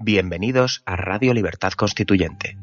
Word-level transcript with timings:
Bienvenidos 0.00 0.84
a 0.86 0.94
Radio 0.94 1.34
Libertad 1.34 1.72
Constituyente. 1.72 2.56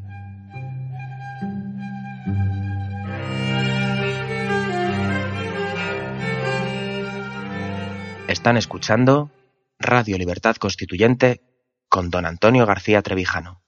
Están 8.30 8.56
escuchando 8.56 9.32
Radio 9.80 10.18
Libertad 10.18 10.56
Constituyente 10.56 11.42
con 11.90 12.10
don 12.10 12.26
Antonio 12.26 12.66
García 12.66 13.02
Trevijano. 13.02 13.62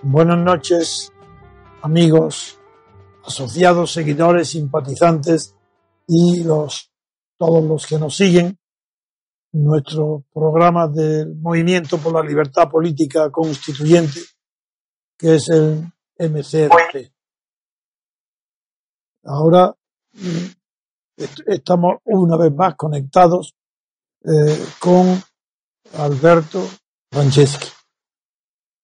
Buenas 0.00 0.38
noches, 0.38 1.12
amigos, 1.86 2.58
asociados, 3.24 3.92
seguidores, 3.92 4.48
simpatizantes 4.48 5.54
y 6.08 6.42
los, 6.42 6.90
todos 7.38 7.62
los 7.62 7.86
que 7.86 7.96
nos 7.96 8.16
siguen 8.16 8.58
nuestro 9.52 10.24
programa 10.34 10.88
del 10.88 11.36
Movimiento 11.36 11.98
por 11.98 12.12
la 12.12 12.28
Libertad 12.28 12.68
Política 12.68 13.30
Constituyente, 13.30 14.20
que 15.16 15.36
es 15.36 15.48
el 15.48 15.86
MCRP. 16.18 17.12
Ahora 19.24 19.72
estamos 21.46 21.98
una 22.04 22.36
vez 22.36 22.52
más 22.52 22.74
conectados 22.74 23.54
eh, 24.24 24.58
con 24.80 25.22
Alberto 25.94 26.66
Franceschi, 27.12 27.68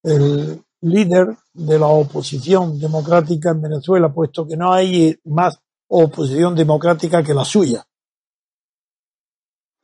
el 0.05 0.65
líder 0.83 1.37
de 1.53 1.79
la 1.79 1.87
oposición 1.87 2.79
democrática 2.79 3.51
en 3.51 3.63
Venezuela, 3.63 4.13
puesto 4.13 4.47
que 4.47 4.57
no 4.57 4.73
hay 4.73 5.19
más 5.25 5.59
oposición 5.89 6.55
democrática 6.55 7.23
que 7.23 7.35
la 7.35 7.45
suya. 7.45 7.85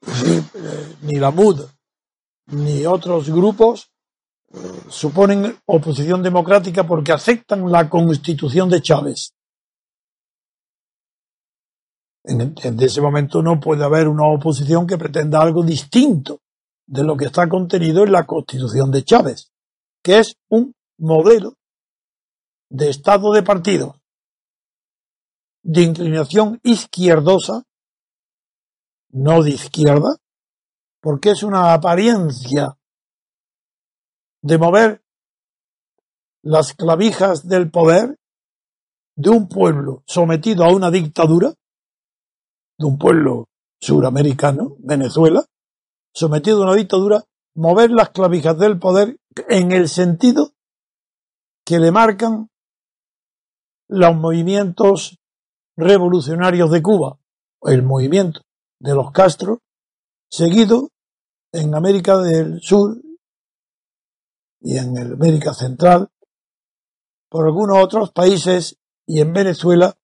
Eh, 0.06 0.96
ni 1.02 1.16
la 1.16 1.30
MUD 1.30 1.64
ni 2.50 2.86
otros 2.86 3.30
grupos 3.30 3.90
eh, 4.52 4.58
suponen 4.88 5.58
oposición 5.66 6.22
democrática 6.22 6.86
porque 6.86 7.12
aceptan 7.12 7.70
la 7.70 7.88
constitución 7.88 8.70
de 8.70 8.80
Chávez. 8.80 9.34
En, 12.24 12.54
ese 12.80 13.00
momento 13.00 13.42
no 13.42 13.58
puede 13.58 13.84
haber 13.84 14.08
una 14.08 14.26
oposición 14.26 14.86
que 14.86 14.98
pretenda 14.98 15.40
algo 15.40 15.62
distinto 15.62 16.40
de 16.86 17.02
lo 17.02 17.16
que 17.16 17.26
está 17.26 17.48
contenido 17.48 18.04
en 18.04 18.12
la 18.12 18.26
constitución 18.26 18.90
de 18.90 19.04
Chávez, 19.04 19.50
que 20.02 20.18
es 20.18 20.36
un 20.48 20.74
modelo 20.98 21.54
de 22.70 22.90
estado 22.90 23.32
de 23.32 23.42
partido 23.42 23.94
de 25.62 25.82
inclinación 25.82 26.60
izquierdosa, 26.62 27.64
no 29.10 29.42
de 29.42 29.50
izquierda, 29.50 30.16
porque 31.00 31.30
es 31.30 31.42
una 31.42 31.74
apariencia 31.74 32.78
de 34.42 34.58
mover 34.58 35.02
las 36.42 36.74
clavijas 36.74 37.46
del 37.46 37.70
poder 37.70 38.18
de 39.16 39.30
un 39.30 39.48
pueblo 39.48 40.02
sometido 40.06 40.64
a 40.64 40.72
una 40.72 40.90
dictadura, 40.90 41.52
de 42.78 42.86
un 42.86 42.96
pueblo 42.96 43.48
suramericano, 43.80 44.76
Venezuela, 44.78 45.44
sometido 46.14 46.62
a 46.62 46.66
una 46.68 46.76
dictadura, 46.76 47.24
mover 47.54 47.90
las 47.90 48.10
clavijas 48.10 48.58
del 48.58 48.78
poder 48.78 49.18
en 49.48 49.72
el 49.72 49.88
sentido 49.88 50.52
que 51.68 51.78
le 51.78 51.92
marcan 51.92 52.48
los 53.88 54.16
movimientos 54.16 55.18
revolucionarios 55.76 56.70
de 56.70 56.80
Cuba, 56.80 57.18
el 57.60 57.82
movimiento 57.82 58.40
de 58.80 58.94
los 58.94 59.12
Castro, 59.12 59.60
seguido 60.30 60.88
en 61.52 61.74
América 61.74 62.16
del 62.16 62.62
Sur 62.62 62.96
y 64.62 64.78
en 64.78 64.96
América 64.96 65.52
Central 65.52 66.08
por 67.28 67.44
algunos 67.44 67.84
otros 67.84 68.12
países 68.12 68.78
y 69.06 69.20
en 69.20 69.34
Venezuela, 69.34 69.94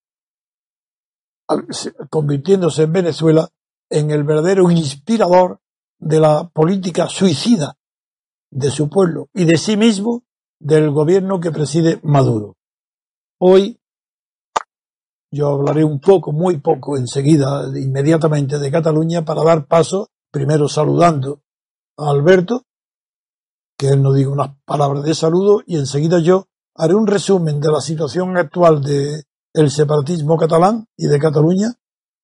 convirtiéndose 2.10 2.82
en 2.82 2.92
Venezuela 2.92 3.48
en 3.88 4.10
el 4.10 4.25
verdadero 4.25 4.70
inspirador 4.70 5.62
de 5.98 6.20
la 6.20 6.46
política 6.46 7.08
suicida 7.08 7.78
de 8.50 8.70
su 8.70 8.91
pueblo 8.91 9.31
y 9.32 9.46
de 9.46 9.56
sí 9.56 9.78
mismo 9.78 10.25
del 10.64 10.91
gobierno 10.91 11.41
que 11.41 11.52
preside 11.52 12.00
Maduro. 12.02 12.56
Hoy 13.38 13.78
yo 15.30 15.48
hablaré 15.48 15.84
un 15.84 16.00
poco, 16.00 16.32
muy 16.32 16.58
poco, 16.58 16.97
enseguida, 16.97 17.69
inmediatamente 17.76 18.58
de 18.58 18.70
Cataluña 18.70 19.26
para 19.26 19.44
dar 19.44 19.66
paso, 19.66 20.08
primero 20.32 20.66
saludando 20.66 21.42
a 21.98 22.08
Alberto, 22.08 22.62
que 23.76 23.88
él 23.88 24.02
nos 24.02 24.14
diga 24.14 24.30
unas 24.30 24.56
palabras 24.64 25.04
de 25.04 25.14
saludo 25.14 25.60
y 25.66 25.76
enseguida 25.76 26.19
yo 26.20 26.47
haré 26.75 26.94
un 26.94 27.06
resumen 27.06 27.60
de 27.60 27.70
la 27.70 27.81
situación 27.81 28.36
actual 28.38 28.82
de 28.82 29.25
el 29.52 29.70
separatismo 29.70 30.38
catalán 30.38 30.86
y 30.96 31.08
de 31.08 31.19
Cataluña 31.19 31.75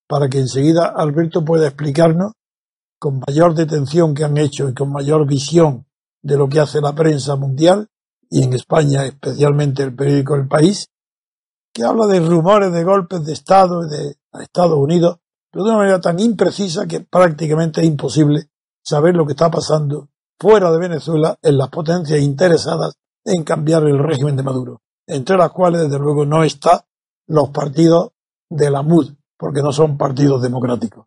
para 0.08 0.28
que 0.28 0.38
enseguida 0.38 0.86
Alberto 0.96 1.44
pueda 1.44 1.66
explicarnos 1.66 2.32
con 2.98 3.20
mayor 3.26 3.54
detención 3.54 4.14
que 4.14 4.24
han 4.24 4.38
hecho 4.38 4.68
y 4.68 4.74
con 4.74 4.90
mayor 4.90 5.26
visión 5.26 5.86
de 6.22 6.36
lo 6.38 6.48
que 6.48 6.60
hace 6.60 6.80
la 6.80 6.94
prensa 6.94 7.36
mundial 7.36 7.88
y 8.30 8.44
en 8.44 8.54
España 8.54 9.04
especialmente 9.04 9.82
el 9.82 9.94
periódico 9.94 10.36
El 10.36 10.46
País, 10.48 10.88
que 11.74 11.84
habla 11.84 12.06
de 12.06 12.20
rumores 12.20 12.72
de 12.72 12.84
golpes 12.84 13.24
de 13.24 13.32
Estado 13.32 13.86
de 13.86 14.16
Estados 14.40 14.78
Unidos, 14.78 15.18
pero 15.50 15.64
de 15.64 15.70
una 15.70 15.78
manera 15.78 16.00
tan 16.00 16.18
imprecisa 16.20 16.86
que 16.86 17.00
prácticamente 17.00 17.80
es 17.80 17.88
imposible 17.88 18.50
saber 18.82 19.14
lo 19.16 19.26
que 19.26 19.32
está 19.32 19.50
pasando 19.50 20.08
fuera 20.38 20.70
de 20.70 20.78
Venezuela 20.78 21.38
en 21.42 21.58
las 21.58 21.68
potencias 21.68 22.20
interesadas 22.20 22.94
en 23.24 23.42
cambiar 23.44 23.82
el 23.84 23.98
régimen 23.98 24.36
de 24.36 24.42
Maduro, 24.42 24.80
entre 25.06 25.36
las 25.36 25.50
cuales 25.50 25.82
desde 25.82 25.98
luego 25.98 26.24
no 26.24 26.42
están 26.44 26.80
los 27.26 27.50
partidos 27.50 28.12
de 28.48 28.70
la 28.70 28.82
MUD, 28.82 29.12
porque 29.36 29.62
no 29.62 29.72
son 29.72 29.98
partidos 29.98 30.40
democráticos. 30.40 31.06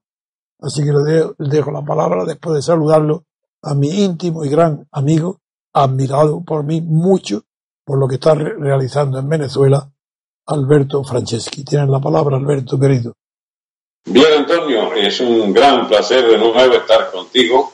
Así 0.60 0.84
que 0.84 0.92
le 0.92 1.50
dejo 1.50 1.72
la 1.72 1.82
palabra 1.82 2.24
después 2.26 2.56
de 2.56 2.62
saludarlo 2.62 3.26
a 3.62 3.74
mi 3.74 3.90
íntimo 4.04 4.46
y 4.46 4.50
gran 4.50 4.88
amigo 4.92 5.42
admirado 5.74 6.44
por 6.44 6.64
mí 6.64 6.82
mucho 6.82 7.44
por 7.84 8.00
lo 8.00 8.08
que 8.08 8.16
está 8.16 8.34
realizando 8.36 9.20
en 9.20 9.28
Venezuela 9.28 9.90
Alberto 10.46 11.04
Franceschi. 11.04 11.64
Tienen 11.66 11.92
la 11.92 12.00
palabra, 12.00 12.38
Alberto, 12.38 12.80
querido. 12.80 13.14
Bien, 14.06 14.40
Antonio, 14.40 14.94
es 14.94 15.20
un 15.22 15.54
gran 15.54 15.88
placer 15.88 16.28
de 16.28 16.38
nuevo 16.38 16.60
estar 16.74 17.12
contigo. 17.12 17.74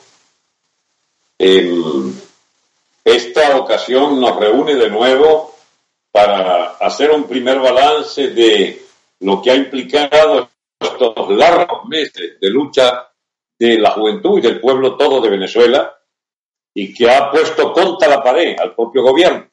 esta 3.04 3.56
ocasión 3.56 4.20
nos 4.20 4.38
reúne 4.38 4.74
de 4.74 4.90
nuevo 4.90 5.54
para 6.12 6.76
hacer 6.80 7.10
un 7.10 7.24
primer 7.24 7.60
balance 7.60 8.28
de 8.28 8.84
lo 9.20 9.40
que 9.40 9.50
ha 9.50 9.56
implicado 9.56 10.48
estos 10.78 11.30
largos 11.30 11.84
meses 11.86 12.38
de 12.40 12.50
lucha 12.50 13.08
de 13.58 13.78
la 13.78 13.90
juventud 13.90 14.38
y 14.38 14.42
del 14.42 14.60
pueblo 14.60 14.96
todo 14.96 15.20
de 15.20 15.30
Venezuela 15.30 15.99
y 16.74 16.94
que 16.94 17.10
ha 17.10 17.30
puesto 17.30 17.72
contra 17.72 18.08
la 18.08 18.22
pared 18.22 18.56
al 18.58 18.74
propio 18.74 19.02
gobierno. 19.02 19.48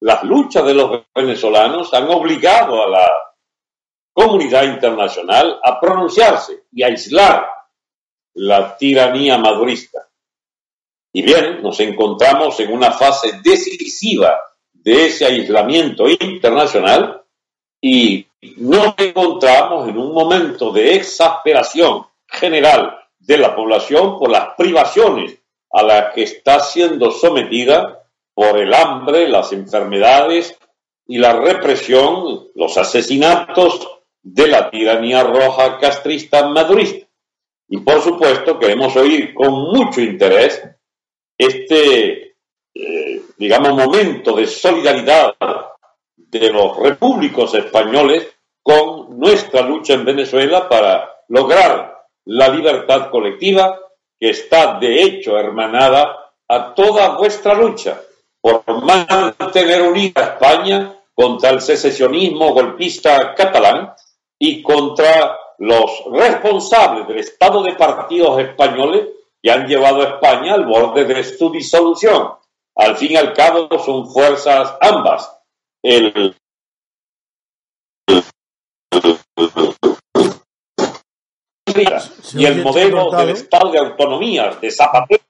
Las 0.00 0.22
luchas 0.24 0.64
de 0.64 0.74
los 0.74 1.04
venezolanos 1.14 1.92
han 1.94 2.08
obligado 2.10 2.82
a 2.82 2.88
la 2.88 3.10
comunidad 4.12 4.64
internacional 4.64 5.58
a 5.62 5.80
pronunciarse 5.80 6.64
y 6.72 6.82
a 6.82 6.86
aislar 6.86 7.46
la 8.34 8.76
tiranía 8.76 9.38
madurista. 9.38 10.08
Y 11.12 11.22
bien, 11.22 11.62
nos 11.62 11.78
encontramos 11.80 12.58
en 12.60 12.72
una 12.72 12.92
fase 12.92 13.40
decisiva 13.42 14.40
de 14.72 15.06
ese 15.06 15.26
aislamiento 15.26 16.08
internacional 16.08 17.22
y 17.80 18.26
nos 18.56 18.94
encontramos 18.98 19.88
en 19.88 19.98
un 19.98 20.12
momento 20.12 20.72
de 20.72 20.94
exasperación 20.94 22.06
general 22.26 22.98
de 23.18 23.38
la 23.38 23.54
población 23.54 24.18
por 24.18 24.30
las 24.30 24.54
privaciones 24.56 25.41
a 25.72 25.82
la 25.82 26.12
que 26.12 26.22
está 26.22 26.60
siendo 26.60 27.10
sometida 27.10 28.04
por 28.34 28.58
el 28.58 28.72
hambre, 28.74 29.28
las 29.28 29.52
enfermedades 29.52 30.58
y 31.06 31.18
la 31.18 31.32
represión, 31.32 32.48
los 32.54 32.76
asesinatos 32.76 33.88
de 34.22 34.46
la 34.46 34.70
tiranía 34.70 35.24
roja 35.24 35.78
castrista 35.78 36.46
madurista. 36.48 37.06
Y 37.68 37.78
por 37.78 38.00
supuesto 38.02 38.58
queremos 38.58 38.94
oír 38.96 39.34
con 39.34 39.52
mucho 39.52 40.00
interés 40.00 40.62
este, 41.38 42.36
eh, 42.74 43.22
digamos, 43.36 43.72
momento 43.72 44.36
de 44.36 44.46
solidaridad 44.46 45.34
de 46.16 46.50
los 46.50 46.76
repúblicos 46.76 47.54
españoles 47.54 48.28
con 48.62 49.18
nuestra 49.18 49.62
lucha 49.62 49.94
en 49.94 50.04
Venezuela 50.04 50.68
para 50.68 51.24
lograr 51.28 52.06
la 52.26 52.48
libertad 52.48 53.10
colectiva 53.10 53.80
que 54.22 54.30
está 54.30 54.78
de 54.78 55.02
hecho 55.02 55.36
hermanada 55.36 56.32
a 56.46 56.74
toda 56.76 57.16
vuestra 57.16 57.54
lucha 57.54 58.00
por 58.40 58.62
mantener 58.84 59.82
unida 59.82 60.22
España 60.22 60.96
contra 61.12 61.50
el 61.50 61.60
secesionismo 61.60 62.54
golpista 62.54 63.34
catalán 63.34 63.92
y 64.38 64.62
contra 64.62 65.36
los 65.58 66.04
responsables 66.12 67.08
del 67.08 67.18
estado 67.18 67.64
de 67.64 67.74
partidos 67.74 68.38
españoles 68.38 69.08
que 69.42 69.50
han 69.50 69.66
llevado 69.66 70.02
a 70.02 70.10
España 70.10 70.54
al 70.54 70.66
borde 70.66 71.04
de 71.04 71.24
su 71.24 71.50
disolución. 71.50 72.34
Al 72.76 72.96
fin 72.96 73.10
y 73.10 73.16
al 73.16 73.32
cabo 73.32 73.76
son 73.80 74.08
fuerzas 74.08 74.76
ambas. 74.80 75.36
Y 82.34 82.44
el 82.44 82.62
modelo 82.62 83.10
del 83.10 83.30
Estado 83.30 83.70
de 83.70 83.78
autonomía 83.78 84.56
de 84.60 84.70
Zapatero 84.70 85.22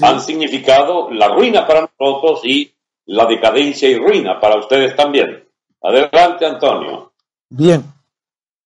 han 0.00 0.20
significado 0.20 1.10
la 1.10 1.28
ruina 1.28 1.66
para 1.66 1.90
nosotros 1.98 2.40
y 2.44 2.72
la 3.06 3.26
decadencia 3.26 3.88
y 3.88 3.98
ruina 3.98 4.40
para 4.40 4.58
ustedes 4.58 4.94
también. 4.94 5.48
Adelante, 5.82 6.46
Antonio. 6.46 7.12
Bien. 7.48 7.84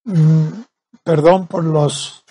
Mm, 0.04 0.62
perdón 1.04 1.46
por 1.46 1.64
las 1.64 2.24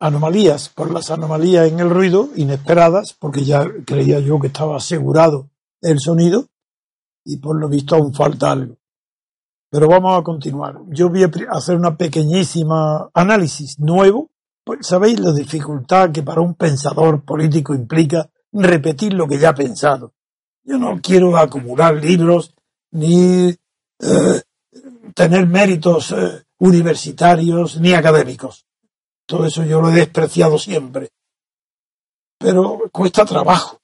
anomalías, 0.00 0.68
por 0.68 0.92
las 0.92 1.10
anomalías 1.10 1.68
en 1.68 1.80
el 1.80 1.90
ruido 1.90 2.28
inesperadas, 2.36 3.14
porque 3.18 3.44
ya 3.44 3.66
creía 3.84 4.20
yo 4.20 4.38
que 4.40 4.48
estaba 4.48 4.76
asegurado 4.76 5.48
el 5.80 5.98
sonido 6.00 6.46
y 7.24 7.38
por 7.38 7.58
lo 7.58 7.68
visto 7.68 7.94
aún 7.94 8.14
falta 8.14 8.52
algo. 8.52 8.77
Pero 9.70 9.88
vamos 9.88 10.18
a 10.18 10.22
continuar. 10.22 10.80
Yo 10.88 11.10
voy 11.10 11.24
a 11.24 11.30
hacer 11.50 11.76
una 11.76 11.96
pequeñísima 11.96 13.10
análisis 13.12 13.78
nuevo. 13.78 14.30
Pues, 14.64 14.86
Sabéis 14.86 15.20
la 15.20 15.32
dificultad 15.32 16.10
que 16.10 16.22
para 16.22 16.40
un 16.40 16.54
pensador 16.54 17.24
político 17.24 17.74
implica 17.74 18.30
repetir 18.52 19.12
lo 19.12 19.28
que 19.28 19.38
ya 19.38 19.50
ha 19.50 19.54
pensado. 19.54 20.14
Yo 20.64 20.78
no 20.78 21.00
quiero 21.02 21.36
acumular 21.36 21.94
libros 21.94 22.54
ni 22.92 23.48
eh, 23.48 24.42
tener 25.14 25.46
méritos 25.46 26.12
eh, 26.12 26.44
universitarios 26.58 27.80
ni 27.80 27.92
académicos. 27.92 28.66
Todo 29.26 29.46
eso 29.46 29.64
yo 29.64 29.80
lo 29.80 29.90
he 29.90 29.94
despreciado 29.94 30.58
siempre. 30.58 31.10
Pero 32.38 32.82
cuesta 32.90 33.24
trabajo. 33.24 33.80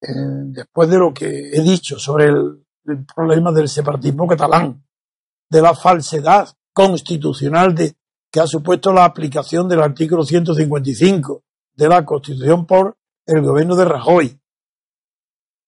Eh, 0.00 0.06
después 0.46 0.88
de 0.88 0.98
lo 0.98 1.12
que 1.12 1.50
he 1.50 1.60
dicho 1.60 1.98
sobre 1.98 2.26
el 2.26 2.64
el 2.88 3.04
problema 3.04 3.52
del 3.52 3.68
separatismo 3.68 4.26
catalán, 4.26 4.84
de 5.50 5.62
la 5.62 5.74
falsedad 5.74 6.48
constitucional 6.72 7.74
que 8.30 8.40
ha 8.40 8.46
supuesto 8.46 8.92
la 8.92 9.04
aplicación 9.04 9.68
del 9.68 9.80
artículo 9.80 10.24
155 10.24 11.42
de 11.74 11.88
la 11.88 12.04
Constitución 12.04 12.66
por 12.66 12.96
el 13.26 13.42
gobierno 13.42 13.76
de 13.76 13.84
Rajoy. 13.84 14.40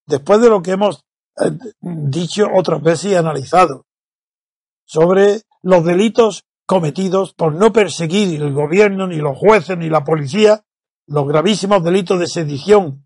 Después 0.06 0.40
de 0.40 0.48
lo 0.48 0.62
que 0.62 0.72
hemos 0.72 1.04
eh, 1.40 1.50
dicho 1.80 2.46
otras 2.54 2.82
veces 2.82 3.12
y 3.12 3.14
analizado 3.14 3.86
sobre 4.84 5.42
los 5.62 5.84
delitos 5.84 6.44
cometidos 6.66 7.32
por 7.34 7.54
no 7.54 7.72
perseguir 7.72 8.40
el 8.42 8.52
gobierno, 8.52 9.06
ni 9.06 9.16
los 9.16 9.36
jueces, 9.36 9.76
ni 9.76 9.88
la 9.88 10.04
policía, 10.04 10.64
los 11.06 11.26
gravísimos 11.26 11.82
delitos 11.82 12.18
de 12.18 12.26
sedición 12.26 13.04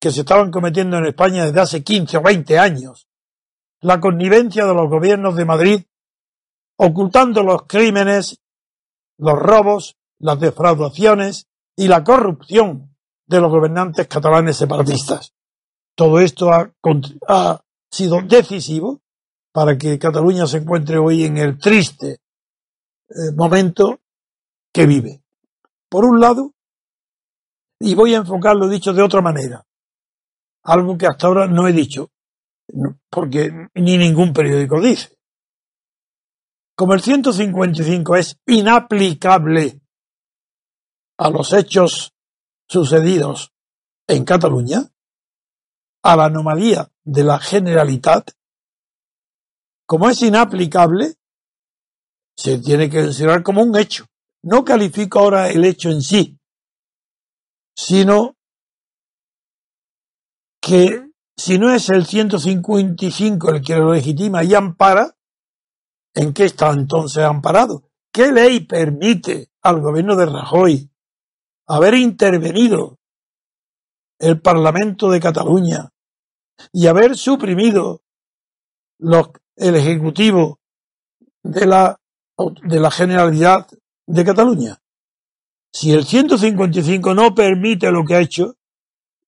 que 0.00 0.10
se 0.10 0.20
estaban 0.20 0.50
cometiendo 0.50 0.96
en 0.96 1.06
España 1.06 1.44
desde 1.44 1.60
hace 1.60 1.84
15 1.84 2.16
o 2.16 2.22
20 2.22 2.58
años, 2.58 3.09
la 3.80 4.00
connivencia 4.00 4.66
de 4.66 4.74
los 4.74 4.88
gobiernos 4.88 5.36
de 5.36 5.44
Madrid, 5.44 5.82
ocultando 6.76 7.42
los 7.42 7.62
crímenes, 7.66 8.40
los 9.18 9.38
robos, 9.38 9.96
las 10.18 10.38
defraudaciones 10.38 11.46
y 11.76 11.88
la 11.88 12.04
corrupción 12.04 12.94
de 13.26 13.40
los 13.40 13.50
gobernantes 13.50 14.06
catalanes 14.06 14.56
separatistas. 14.56 15.32
Todo 15.94 16.20
esto 16.20 16.50
ha, 16.52 17.62
sido 17.90 18.20
decisivo 18.22 19.00
para 19.52 19.76
que 19.76 19.98
Cataluña 19.98 20.46
se 20.46 20.58
encuentre 20.58 20.96
hoy 20.96 21.24
en 21.24 21.36
el 21.38 21.58
triste 21.58 22.20
eh, 23.08 23.32
momento 23.34 23.98
que 24.72 24.86
vive. 24.86 25.22
Por 25.88 26.04
un 26.04 26.20
lado, 26.20 26.52
y 27.80 27.96
voy 27.96 28.14
a 28.14 28.18
enfocarlo 28.18 28.68
dicho 28.68 28.92
de 28.92 29.02
otra 29.02 29.20
manera, 29.20 29.66
algo 30.62 30.96
que 30.96 31.06
hasta 31.06 31.26
ahora 31.26 31.48
no 31.48 31.66
he 31.66 31.72
dicho, 31.72 32.10
porque 33.10 33.50
ni 33.74 33.96
ningún 33.96 34.32
periódico 34.32 34.80
dice. 34.80 35.16
Como 36.76 36.94
el 36.94 37.02
155 37.02 38.16
es 38.16 38.38
inaplicable 38.46 39.80
a 41.18 41.28
los 41.28 41.52
hechos 41.52 42.14
sucedidos 42.66 43.52
en 44.06 44.24
Cataluña, 44.24 44.90
a 46.02 46.16
la 46.16 46.24
anomalía 46.26 46.90
de 47.04 47.24
la 47.24 47.38
generalidad, 47.38 48.24
como 49.86 50.08
es 50.08 50.22
inaplicable, 50.22 51.14
se 52.36 52.58
tiene 52.58 52.88
que 52.88 53.02
considerar 53.02 53.42
como 53.42 53.62
un 53.62 53.76
hecho. 53.76 54.06
No 54.42 54.64
califico 54.64 55.18
ahora 55.18 55.50
el 55.50 55.64
hecho 55.64 55.90
en 55.90 56.00
sí, 56.00 56.38
sino 57.76 58.36
que 60.62 61.09
si 61.40 61.58
no 61.58 61.72
es 61.72 61.88
el 61.88 62.04
155 62.04 63.50
el 63.50 63.62
que 63.62 63.74
lo 63.74 63.94
legitima 63.94 64.44
y 64.44 64.54
ampara, 64.54 65.16
¿en 66.12 66.34
qué 66.34 66.44
está 66.44 66.70
entonces 66.70 67.24
amparado? 67.24 67.88
¿Qué 68.12 68.30
ley 68.30 68.60
permite 68.60 69.50
al 69.62 69.80
gobierno 69.80 70.16
de 70.16 70.26
Rajoy 70.26 70.90
haber 71.66 71.94
intervenido 71.94 72.98
el 74.18 74.38
Parlamento 74.42 75.10
de 75.10 75.18
Cataluña 75.18 75.88
y 76.72 76.88
haber 76.88 77.16
suprimido 77.16 78.02
el 78.98 79.76
Ejecutivo 79.76 80.60
de 81.42 81.66
la, 81.66 81.98
de 82.64 82.80
la 82.80 82.90
Generalidad 82.90 83.66
de 84.06 84.24
Cataluña? 84.26 84.82
Si 85.72 85.90
el 85.90 86.04
155 86.04 87.14
no 87.14 87.34
permite 87.34 87.90
lo 87.90 88.04
que 88.04 88.16
ha 88.16 88.20
hecho, 88.20 88.56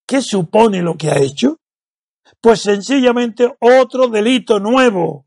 ¿qué 0.06 0.20
supone 0.20 0.82
lo 0.82 0.98
que 0.98 1.10
ha 1.10 1.18
hecho? 1.18 1.61
Pues 2.42 2.60
sencillamente 2.60 3.56
otro 3.60 4.08
delito 4.08 4.58
nuevo, 4.58 5.26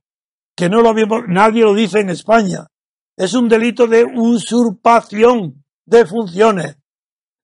que 0.54 0.70
no 0.70 0.82
lo 0.82 0.90
habíamos, 0.90 1.22
nadie 1.30 1.64
lo 1.64 1.74
dice 1.74 2.02
en 2.02 2.10
España. 2.10 2.68
Es 3.16 3.34
un 3.34 3.48
delito 3.48 3.88
de 3.88 4.04
usurpación 4.04 5.64
de 5.86 6.06
funciones. 6.06 6.78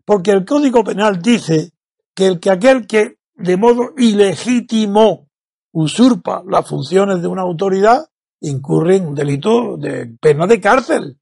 Porque 0.03 0.31
el 0.31 0.43
Código 0.43 0.83
Penal 0.83 1.21
dice 1.21 1.71
que 2.13 2.27
el 2.27 2.39
que 2.41 2.49
aquel 2.49 2.85
que 2.85 3.15
de 3.35 3.55
modo 3.55 3.93
ilegítimo 3.97 5.29
usurpa 5.71 6.43
las 6.45 6.67
funciones 6.67 7.21
de 7.21 7.29
una 7.29 7.43
autoridad 7.43 8.09
incurre 8.41 8.97
en 8.97 9.07
un 9.07 9.15
delito 9.15 9.77
de 9.77 10.07
pena 10.19 10.47
de 10.47 10.59
cárcel. 10.59 11.17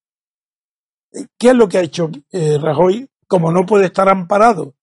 ¿Qué 1.37 1.49
es 1.49 1.55
lo 1.55 1.67
que 1.67 1.77
ha 1.77 1.81
hecho 1.81 2.09
eh, 2.31 2.57
Rajoy? 2.59 3.07
Como 3.27 3.51
no 3.51 3.67
puede 3.67 3.85
estar 3.85 4.09
amparado 4.09 4.73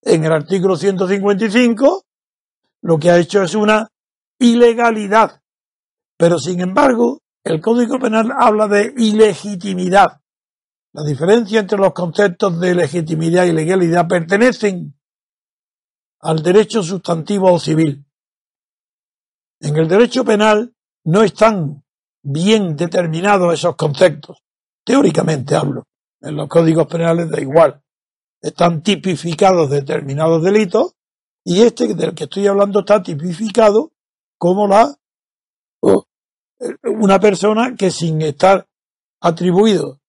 en 0.00 0.24
el 0.24 0.32
artículo 0.32 0.76
155, 0.76 2.04
lo 2.82 2.98
que 2.98 3.10
ha 3.10 3.18
hecho 3.18 3.42
es 3.42 3.54
una 3.54 3.88
ilegalidad. 4.38 5.40
Pero 6.18 6.38
sin 6.38 6.60
embargo, 6.60 7.20
el 7.44 7.60
Código 7.60 7.98
Penal 7.98 8.32
habla 8.36 8.68
de 8.68 8.92
ilegitimidad. 8.96 10.20
La 10.92 11.04
diferencia 11.04 11.60
entre 11.60 11.78
los 11.78 11.92
conceptos 11.92 12.60
de 12.60 12.74
legitimidad 12.74 13.44
y 13.46 13.52
legalidad 13.52 14.06
pertenecen 14.06 14.94
al 16.20 16.42
derecho 16.42 16.82
sustantivo 16.82 17.52
o 17.52 17.58
civil. 17.58 18.04
En 19.60 19.76
el 19.76 19.88
derecho 19.88 20.24
penal 20.24 20.74
no 21.04 21.22
están 21.22 21.82
bien 22.22 22.76
determinados 22.76 23.54
esos 23.54 23.74
conceptos. 23.76 24.42
Teóricamente 24.84 25.54
hablo. 25.56 25.84
En 26.20 26.36
los 26.36 26.48
códigos 26.48 26.86
penales 26.86 27.30
da 27.30 27.40
igual. 27.40 27.82
Están 28.40 28.82
tipificados 28.82 29.70
determinados 29.70 30.42
delitos 30.42 30.94
y 31.44 31.62
este 31.62 31.94
del 31.94 32.14
que 32.14 32.24
estoy 32.24 32.46
hablando 32.46 32.80
está 32.80 33.02
tipificado 33.02 33.92
como 34.38 34.66
la 34.66 34.96
una 36.84 37.18
persona 37.18 37.74
que 37.76 37.90
sin 37.90 38.22
estar 38.22 38.68
atribuido 39.20 40.00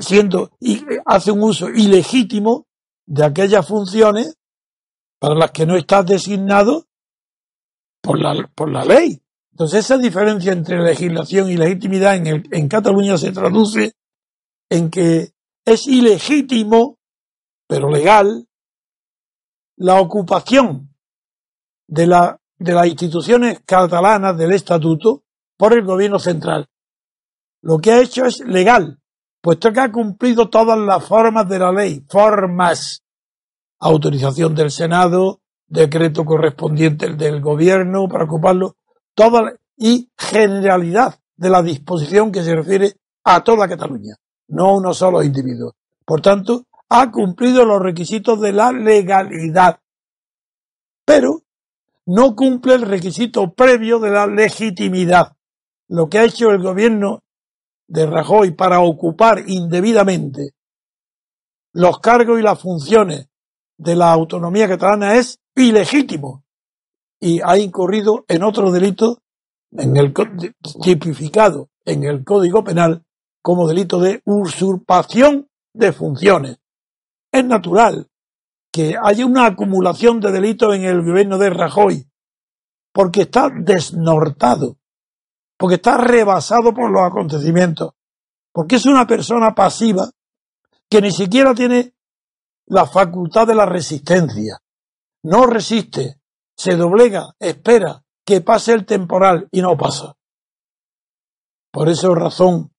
siendo 0.00 0.52
y 0.60 0.84
hace 1.04 1.32
un 1.32 1.42
uso 1.42 1.68
ilegítimo 1.68 2.66
de 3.06 3.24
aquellas 3.24 3.66
funciones 3.66 4.36
para 5.18 5.34
las 5.34 5.50
que 5.50 5.66
no 5.66 5.76
está 5.76 6.02
designado 6.02 6.86
por 8.00 8.20
la, 8.20 8.48
por 8.54 8.70
la 8.70 8.84
ley. 8.84 9.20
Entonces 9.52 9.84
esa 9.84 9.98
diferencia 9.98 10.52
entre 10.52 10.82
legislación 10.82 11.50
y 11.50 11.56
legitimidad 11.56 12.16
en, 12.16 12.26
el, 12.26 12.48
en 12.52 12.68
Cataluña 12.68 13.18
se 13.18 13.32
traduce 13.32 13.94
en 14.70 14.90
que 14.90 15.32
es 15.64 15.86
ilegítimo, 15.86 16.98
pero 17.66 17.90
legal, 17.90 18.47
la 19.78 20.00
ocupación 20.00 20.92
de, 21.86 22.06
la, 22.06 22.40
de 22.58 22.72
las 22.72 22.86
instituciones 22.86 23.60
catalanas 23.64 24.36
del 24.36 24.52
estatuto 24.52 25.22
por 25.56 25.72
el 25.72 25.84
gobierno 25.84 26.18
central. 26.18 26.68
Lo 27.62 27.78
que 27.78 27.92
ha 27.92 28.00
hecho 28.00 28.26
es 28.26 28.40
legal, 28.40 28.98
puesto 29.40 29.72
que 29.72 29.80
ha 29.80 29.92
cumplido 29.92 30.48
todas 30.48 30.78
las 30.78 31.04
formas 31.04 31.48
de 31.48 31.58
la 31.58 31.72
ley, 31.72 32.04
formas, 32.08 33.02
autorización 33.78 34.54
del 34.54 34.70
Senado, 34.70 35.40
decreto 35.66 36.24
correspondiente 36.24 37.14
del 37.14 37.40
gobierno 37.40 38.08
para 38.08 38.24
ocuparlo, 38.24 38.76
toda 39.14 39.54
y 39.76 40.10
generalidad 40.16 41.20
de 41.36 41.50
la 41.50 41.62
disposición 41.62 42.32
que 42.32 42.42
se 42.42 42.54
refiere 42.54 42.94
a 43.24 43.44
toda 43.44 43.68
Cataluña, 43.68 44.16
no 44.48 44.66
a 44.66 44.76
unos 44.76 44.98
solos 44.98 45.24
individuos. 45.24 45.74
Por 46.04 46.20
tanto, 46.20 46.64
ha 46.88 47.10
cumplido 47.10 47.64
los 47.64 47.80
requisitos 47.80 48.40
de 48.40 48.52
la 48.52 48.72
legalidad, 48.72 49.80
pero 51.04 51.42
no 52.06 52.34
cumple 52.34 52.74
el 52.74 52.82
requisito 52.82 53.52
previo 53.52 53.98
de 53.98 54.10
la 54.10 54.26
legitimidad. 54.26 55.36
Lo 55.88 56.08
que 56.08 56.18
ha 56.18 56.24
hecho 56.24 56.50
el 56.50 56.62
gobierno 56.62 57.22
de 57.86 58.06
Rajoy 58.06 58.52
para 58.52 58.80
ocupar 58.80 59.44
indebidamente 59.46 60.54
los 61.72 62.00
cargos 62.00 62.38
y 62.38 62.42
las 62.42 62.60
funciones 62.60 63.28
de 63.76 63.96
la 63.96 64.12
autonomía 64.12 64.68
catalana 64.68 65.16
es 65.16 65.38
ilegítimo 65.54 66.44
y 67.20 67.40
ha 67.42 67.58
incurrido 67.58 68.24
en 68.28 68.42
otro 68.42 68.70
delito 68.70 69.22
en 69.72 69.96
el 69.96 70.14
tipificado 70.82 71.68
en 71.84 72.04
el 72.04 72.24
Código 72.24 72.64
Penal 72.64 73.04
como 73.42 73.68
delito 73.68 74.00
de 74.00 74.22
usurpación 74.24 75.48
de 75.72 75.92
funciones. 75.92 76.58
Es 77.38 77.44
natural 77.44 78.08
que 78.72 78.96
haya 79.02 79.26
una 79.26 79.46
acumulación 79.46 80.20
de 80.20 80.32
delitos 80.32 80.74
en 80.74 80.84
el 80.84 81.02
gobierno 81.02 81.38
de 81.38 81.50
Rajoy 81.50 82.10
porque 82.92 83.22
está 83.22 83.48
desnortado 83.50 84.78
porque 85.58 85.74
está 85.74 85.98
rebasado 85.98 86.72
por 86.72 86.90
los 86.90 87.02
acontecimientos, 87.02 87.92
porque 88.52 88.76
es 88.76 88.86
una 88.86 89.06
persona 89.06 89.54
pasiva 89.54 90.08
que 90.88 91.02
ni 91.02 91.10
siquiera 91.10 91.52
tiene 91.52 91.94
la 92.66 92.86
facultad 92.86 93.46
de 93.46 93.56
la 93.56 93.66
resistencia, 93.66 94.62
no 95.24 95.46
resiste, 95.46 96.20
se 96.56 96.76
doblega, 96.76 97.34
espera 97.40 98.04
que 98.24 98.40
pase 98.40 98.72
el 98.72 98.86
temporal 98.86 99.48
y 99.50 99.60
no 99.60 99.76
pasa. 99.76 100.14
Por 101.72 101.88
esa 101.88 102.08
razón, 102.14 102.72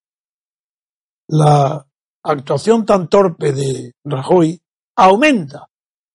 la 1.27 1.85
actuación 2.23 2.85
tan 2.85 3.07
torpe 3.07 3.53
de 3.53 3.93
Rajoy 4.03 4.61
aumenta 4.95 5.69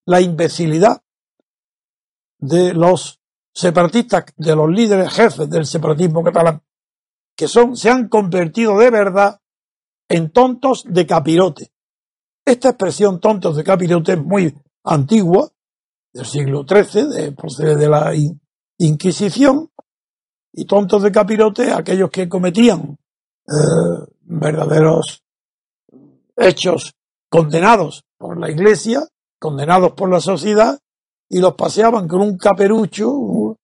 la 0.06 0.20
imbecilidad 0.20 1.02
de 2.38 2.75
los 2.75 3.20
separatistas, 3.54 4.25
de 4.37 4.54
los 4.54 4.68
líderes 4.68 5.12
jefes 5.12 5.49
del 5.49 5.64
separatismo 5.64 6.23
catalán, 6.23 6.62
que 7.37 7.49
son, 7.49 7.76
se 7.76 7.90
han 7.90 8.08
convertido 8.08 8.78
de 8.78 8.90
verdad 8.90 9.40
en 10.08 10.30
tontos 10.30 10.84
de 10.87 11.06
capirote. 11.06 11.73
Esta 12.44 12.70
expresión 12.70 13.20
tontos 13.20 13.56
de 13.56 13.64
capirote 13.64 14.12
es 14.12 14.23
muy 14.23 14.54
antigua, 14.84 15.50
del 16.12 16.26
siglo 16.26 16.64
XIII, 16.68 17.08
de, 17.08 17.32
procede 17.32 17.76
de 17.76 17.88
la 17.88 18.12
Inquisición, 18.78 19.70
y 20.52 20.66
tontos 20.66 21.02
de 21.02 21.11
capirote 21.11 21.73
aquellos 21.73 22.11
que 22.11 22.28
cometían 22.28 22.96
eh, 23.49 24.12
verdaderos 24.20 25.24
hechos 26.37 26.95
condenados 27.29 28.05
por 28.19 28.38
la 28.38 28.50
Iglesia, 28.50 29.03
condenados 29.38 29.93
por 29.93 30.11
la 30.11 30.21
sociedad, 30.21 30.79
y 31.29 31.41
los 31.41 31.55
paseaban 31.55 32.07
con 32.07 32.21
un 32.21 32.37
caperucho, 32.37 33.57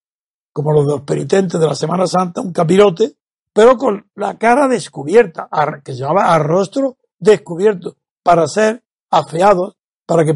como 0.52 0.72
los 0.72 0.86
de 0.86 0.92
los 0.92 1.02
penitentes 1.02 1.60
de 1.60 1.66
la 1.66 1.74
Semana 1.74 2.06
Santa, 2.06 2.40
un 2.40 2.52
capirote, 2.52 3.14
pero 3.52 3.76
con 3.76 4.10
la 4.14 4.38
cara 4.38 4.68
descubierta, 4.68 5.48
que 5.84 5.92
se 5.92 6.00
llamaba 6.00 6.34
a 6.34 6.38
rostro 6.38 6.96
descubierto, 7.18 7.96
para 8.22 8.46
ser 8.46 8.82
afeados, 9.10 9.76
para 10.06 10.24
que 10.24 10.34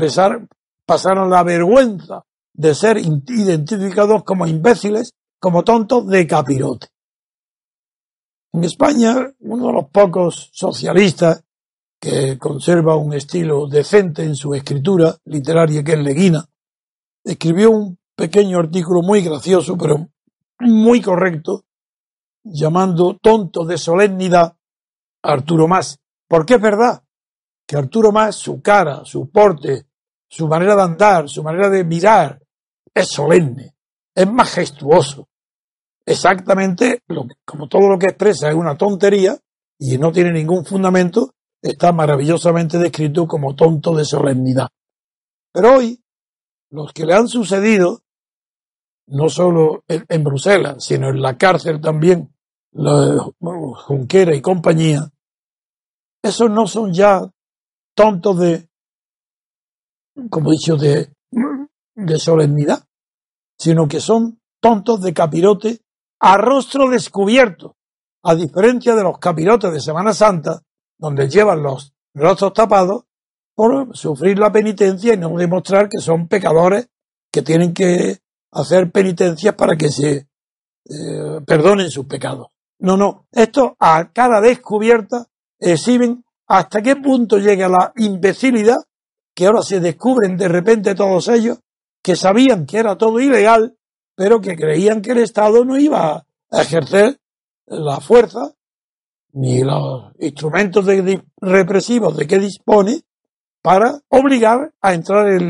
pasaran 0.86 1.30
la 1.30 1.42
vergüenza 1.42 2.24
de 2.52 2.74
ser 2.74 2.98
identificados 2.98 4.22
como 4.24 4.46
imbéciles, 4.46 5.12
como 5.40 5.64
tontos 5.64 6.06
de 6.06 6.26
capirote. 6.26 6.88
En 8.52 8.62
España, 8.64 9.16
uno 9.40 9.66
de 9.66 9.72
los 9.72 9.88
pocos 9.90 10.50
socialistas 10.52 11.42
que 12.04 12.36
conserva 12.36 12.96
un 12.96 13.14
estilo 13.14 13.66
decente 13.66 14.24
en 14.24 14.36
su 14.36 14.54
escritura 14.54 15.16
literaria, 15.24 15.82
que 15.82 15.92
es 15.92 15.98
Leguina, 16.00 16.46
escribió 17.24 17.70
un 17.70 17.98
pequeño 18.14 18.58
artículo 18.58 19.00
muy 19.00 19.22
gracioso, 19.22 19.74
pero 19.78 20.06
muy 20.60 21.00
correcto, 21.00 21.64
llamando 22.44 23.16
tonto 23.16 23.64
de 23.64 23.78
solemnidad 23.78 24.54
a 25.22 25.32
Arturo 25.32 25.66
Más. 25.66 25.98
Porque 26.28 26.56
es 26.56 26.60
verdad 26.60 27.02
que 27.66 27.78
Arturo 27.78 28.12
Más, 28.12 28.36
su 28.36 28.60
cara, 28.60 29.00
su 29.06 29.30
porte, 29.30 29.86
su 30.28 30.46
manera 30.46 30.76
de 30.76 30.82
andar, 30.82 31.30
su 31.30 31.42
manera 31.42 31.70
de 31.70 31.84
mirar, 31.84 32.38
es 32.92 33.08
solemne, 33.08 33.76
es 34.14 34.30
majestuoso. 34.30 35.26
Exactamente 36.04 37.02
lo 37.06 37.26
como 37.46 37.66
todo 37.66 37.88
lo 37.88 37.98
que 37.98 38.08
expresa 38.08 38.50
es 38.50 38.54
una 38.54 38.76
tontería 38.76 39.38
y 39.78 39.96
no 39.96 40.12
tiene 40.12 40.32
ningún 40.32 40.66
fundamento, 40.66 41.33
está 41.64 41.92
maravillosamente 41.92 42.78
descrito 42.78 43.26
como 43.26 43.56
tonto 43.56 43.96
de 43.96 44.04
solemnidad. 44.04 44.68
Pero 45.50 45.76
hoy 45.76 45.98
los 46.70 46.92
que 46.92 47.06
le 47.06 47.14
han 47.14 47.26
sucedido, 47.26 48.02
no 49.06 49.30
solo 49.30 49.82
en, 49.88 50.24
Bruselas, 50.24 50.84
sino 50.84 51.08
en 51.08 51.22
la 51.22 51.38
cárcel 51.38 51.80
también, 51.80 52.34
la 52.72 53.18
Junquera 53.40 54.34
y 54.34 54.42
compañía, 54.42 55.10
esos 56.22 56.50
no 56.50 56.66
son 56.66 56.92
ya 56.92 57.22
tontos 57.94 58.38
de, 58.40 58.68
como 60.28 60.50
he 60.50 60.56
dicho, 60.56 60.76
de, 60.76 61.14
de 61.94 62.18
solemnidad, 62.18 62.84
sino 63.58 63.88
que 63.88 64.00
son 64.00 64.38
tontos 64.60 65.00
de 65.00 65.14
capirote 65.14 65.80
a 66.20 66.36
rostro 66.36 66.90
descubierto, 66.90 67.76
a 68.22 68.34
diferencia 68.34 68.94
de 68.94 69.02
los 69.02 69.18
capirotes 69.18 69.72
de 69.72 69.80
Semana 69.80 70.12
Santa, 70.12 70.60
donde 71.04 71.28
llevan 71.28 71.62
los 71.62 71.92
rostros 72.14 72.54
tapados, 72.54 73.04
por 73.54 73.94
sufrir 73.94 74.38
la 74.38 74.50
penitencia 74.50 75.12
y 75.12 75.18
no 75.18 75.36
demostrar 75.36 75.88
que 75.88 76.00
son 76.00 76.28
pecadores 76.28 76.88
que 77.30 77.42
tienen 77.42 77.74
que 77.74 78.20
hacer 78.50 78.90
penitencias 78.90 79.54
para 79.54 79.76
que 79.76 79.90
se 79.90 80.16
eh, 80.16 81.40
perdonen 81.46 81.90
sus 81.90 82.06
pecados. 82.06 82.48
No, 82.78 82.96
no, 82.96 83.26
esto 83.30 83.76
a 83.78 84.10
cada 84.12 84.40
descubierta 84.40 85.26
exhiben 85.58 86.24
hasta 86.46 86.80
qué 86.82 86.96
punto 86.96 87.38
llega 87.38 87.68
la 87.68 87.92
imbecilidad 87.96 88.78
que 89.34 89.46
ahora 89.46 89.62
se 89.62 89.80
descubren 89.80 90.36
de 90.38 90.48
repente 90.48 90.94
todos 90.94 91.28
ellos 91.28 91.58
que 92.02 92.16
sabían 92.16 92.64
que 92.64 92.78
era 92.78 92.96
todo 92.96 93.20
ilegal, 93.20 93.76
pero 94.16 94.40
que 94.40 94.56
creían 94.56 95.02
que 95.02 95.12
el 95.12 95.18
Estado 95.18 95.64
no 95.64 95.78
iba 95.78 96.24
a 96.50 96.62
ejercer 96.62 97.18
la 97.66 98.00
fuerza 98.00 98.54
ni 99.34 99.62
los 99.62 100.12
instrumentos 100.18 100.86
represivos 101.40 102.16
de 102.16 102.26
que 102.26 102.38
dispone 102.38 103.02
para 103.62 104.00
obligar 104.08 104.72
a 104.80 104.94
entrar 104.94 105.28
en 105.28 105.48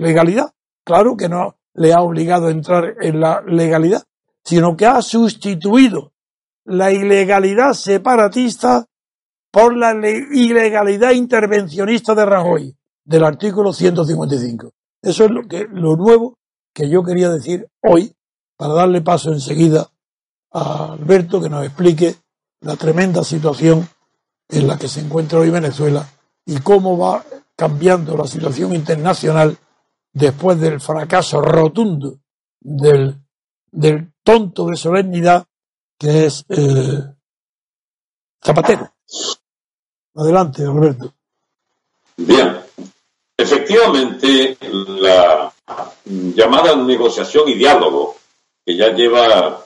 legalidad. 0.00 0.52
Claro 0.84 1.16
que 1.16 1.28
no 1.28 1.56
le 1.74 1.92
ha 1.92 2.02
obligado 2.02 2.48
a 2.48 2.50
entrar 2.50 2.94
en 3.00 3.20
la 3.20 3.40
legalidad, 3.46 4.02
sino 4.44 4.76
que 4.76 4.86
ha 4.86 5.00
sustituido 5.00 6.12
la 6.64 6.92
ilegalidad 6.92 7.72
separatista 7.72 8.86
por 9.50 9.76
la 9.76 9.92
ilegalidad 9.92 11.12
intervencionista 11.12 12.14
de 12.14 12.26
Rajoy, 12.26 12.76
del 13.04 13.24
artículo 13.24 13.72
155. 13.72 14.72
Eso 15.00 15.24
es 15.24 15.30
lo, 15.30 15.42
que, 15.48 15.66
lo 15.70 15.96
nuevo 15.96 16.36
que 16.74 16.90
yo 16.90 17.02
quería 17.02 17.30
decir 17.30 17.66
hoy, 17.82 18.12
para 18.56 18.74
darle 18.74 19.00
paso 19.00 19.32
enseguida 19.32 19.88
a 20.52 20.92
Alberto 20.92 21.40
que 21.40 21.48
nos 21.48 21.64
explique 21.64 22.16
la 22.60 22.76
tremenda 22.76 23.24
situación 23.24 23.88
en 24.48 24.66
la 24.66 24.78
que 24.78 24.88
se 24.88 25.00
encuentra 25.00 25.38
hoy 25.38 25.50
Venezuela 25.50 26.08
y 26.46 26.58
cómo 26.60 26.98
va 26.98 27.24
cambiando 27.54 28.16
la 28.16 28.26
situación 28.26 28.74
internacional 28.74 29.56
después 30.12 30.58
del 30.60 30.80
fracaso 30.80 31.40
rotundo 31.40 32.18
del, 32.60 33.16
del 33.70 34.12
tonto 34.22 34.66
de 34.66 34.76
solemnidad 34.76 35.46
que 35.98 36.26
es 36.26 36.44
eh, 36.48 37.02
Zapatero. 38.44 38.92
Adelante, 40.14 40.62
Alberto. 40.62 41.12
Bien, 42.16 42.60
efectivamente 43.36 44.56
la 44.60 45.52
llamada 46.04 46.76
negociación 46.76 47.48
y 47.48 47.54
diálogo 47.54 48.16
que 48.64 48.76
ya 48.76 48.92
lleva 48.92 49.64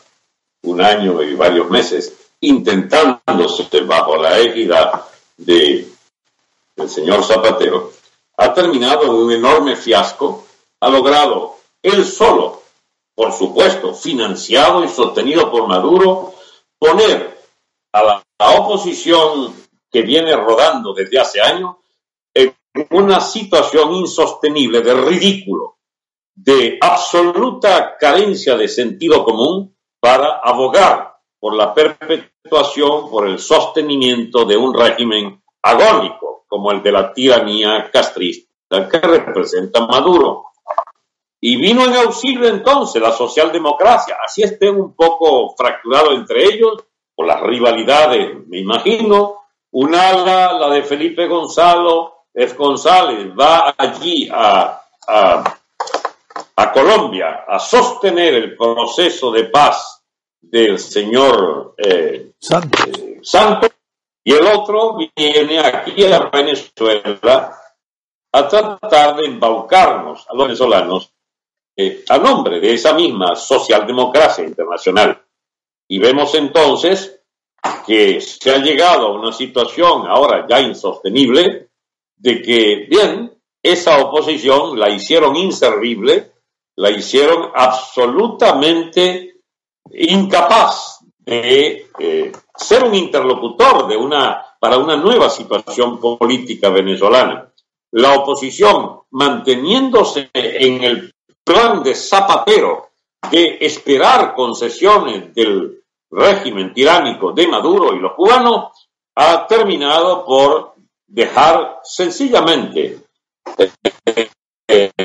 un 0.62 0.80
año 0.80 1.22
y 1.22 1.34
varios 1.34 1.70
meses 1.70 2.21
intentándose 2.42 3.80
bajo 3.82 4.16
la 4.16 4.38
égida 4.38 5.08
de, 5.36 5.88
del 6.76 6.88
señor 6.88 7.24
Zapatero, 7.24 7.92
ha 8.36 8.52
terminado 8.52 9.04
en 9.04 9.10
un 9.10 9.32
enorme 9.32 9.76
fiasco, 9.76 10.44
ha 10.80 10.88
logrado 10.88 11.56
él 11.82 12.04
solo, 12.04 12.62
por 13.14 13.32
supuesto, 13.32 13.94
financiado 13.94 14.84
y 14.84 14.88
sostenido 14.88 15.50
por 15.50 15.68
Maduro, 15.68 16.34
poner 16.78 17.38
a 17.92 18.02
la, 18.02 18.22
oposición 18.58 19.54
que 19.88 20.02
viene 20.02 20.34
rodando 20.34 20.92
desde 20.92 21.20
hace 21.20 21.40
años 21.40 21.76
en 22.34 22.52
una 22.90 23.20
situación 23.20 23.92
insostenible 23.92 24.80
de 24.80 24.94
ridículo, 24.94 25.76
de 26.34 26.78
absoluta 26.80 27.96
carencia 27.96 28.56
de 28.56 28.66
sentido 28.66 29.24
común 29.24 29.76
para 30.00 30.40
abogar 30.42 31.11
por 31.42 31.56
la 31.56 31.74
perpetuación, 31.74 33.10
por 33.10 33.26
el 33.26 33.40
sostenimiento 33.40 34.44
de 34.44 34.56
un 34.56 34.72
régimen 34.72 35.42
agónico 35.60 36.44
como 36.46 36.70
el 36.70 36.84
de 36.84 36.92
la 36.92 37.12
tiranía 37.12 37.90
castrista 37.90 38.46
que 38.88 39.00
representa 39.00 39.84
Maduro. 39.84 40.44
Y 41.40 41.56
vino 41.56 41.84
en 41.84 41.96
auxilio 41.96 42.46
entonces 42.46 43.02
la 43.02 43.10
socialdemocracia, 43.10 44.18
así 44.24 44.44
esté 44.44 44.70
un 44.70 44.94
poco 44.94 45.56
fracturado 45.56 46.12
entre 46.12 46.44
ellos, 46.44 46.84
por 47.12 47.26
las 47.26 47.40
rivalidades, 47.40 48.46
me 48.46 48.60
imagino. 48.60 49.40
Un 49.72 49.96
ala, 49.96 50.52
la 50.52 50.68
de 50.68 50.84
Felipe 50.84 51.26
Gonzalo, 51.26 52.26
F. 52.32 52.54
González, 52.54 53.32
va 53.36 53.74
allí 53.76 54.28
a, 54.32 54.80
a, 55.08 56.72
Colombia 56.72 57.44
a 57.48 57.58
sostener 57.58 58.34
el 58.34 58.56
proceso 58.56 59.32
de 59.32 59.44
paz 59.44 60.01
del 60.42 60.78
señor 60.78 61.74
eh, 61.78 62.32
eh, 62.32 63.20
Santos, 63.22 63.70
y 64.24 64.32
el 64.32 64.46
otro 64.46 64.96
viene 65.16 65.58
aquí 65.60 66.04
a 66.04 66.30
Venezuela 66.30 67.58
a 68.32 68.48
tratar 68.48 69.16
de 69.16 69.26
embaucarnos 69.26 70.26
a 70.28 70.34
los 70.34 70.46
venezolanos 70.46 71.12
eh, 71.76 72.04
a 72.08 72.18
nombre 72.18 72.60
de 72.60 72.74
esa 72.74 72.92
misma 72.92 73.34
socialdemocracia 73.34 74.44
internacional. 74.44 75.22
Y 75.88 75.98
vemos 75.98 76.34
entonces 76.34 77.20
que 77.86 78.20
se 78.20 78.50
ha 78.50 78.58
llegado 78.58 79.06
a 79.06 79.12
una 79.12 79.32
situación 79.32 80.06
ahora 80.06 80.46
ya 80.48 80.60
insostenible 80.60 81.70
de 82.16 82.42
que, 82.42 82.86
bien, 82.88 83.32
esa 83.62 83.98
oposición 83.98 84.78
la 84.78 84.90
hicieron 84.90 85.36
inservible, 85.36 86.32
la 86.76 86.90
hicieron 86.90 87.50
absolutamente 87.54 89.31
incapaz 89.90 91.00
de 91.18 91.88
eh, 91.98 92.32
ser 92.56 92.84
un 92.84 92.94
interlocutor 92.94 93.86
de 93.88 93.96
una, 93.96 94.44
para 94.58 94.78
una 94.78 94.96
nueva 94.96 95.30
situación 95.30 96.00
política 96.00 96.68
venezolana. 96.70 97.52
La 97.92 98.14
oposición 98.14 99.00
manteniéndose 99.10 100.30
en 100.32 100.82
el 100.82 101.14
plan 101.44 101.82
de 101.82 101.94
Zapatero 101.94 102.88
de 103.30 103.58
esperar 103.60 104.34
concesiones 104.34 105.34
del 105.34 105.82
régimen 106.10 106.74
tiránico 106.74 107.32
de 107.32 107.46
Maduro 107.46 107.94
y 107.94 108.00
los 108.00 108.12
cubanos, 108.12 108.88
ha 109.14 109.46
terminado 109.46 110.24
por 110.24 110.74
dejar 111.06 111.80
sencillamente 111.82 113.00
eh, 114.68 115.00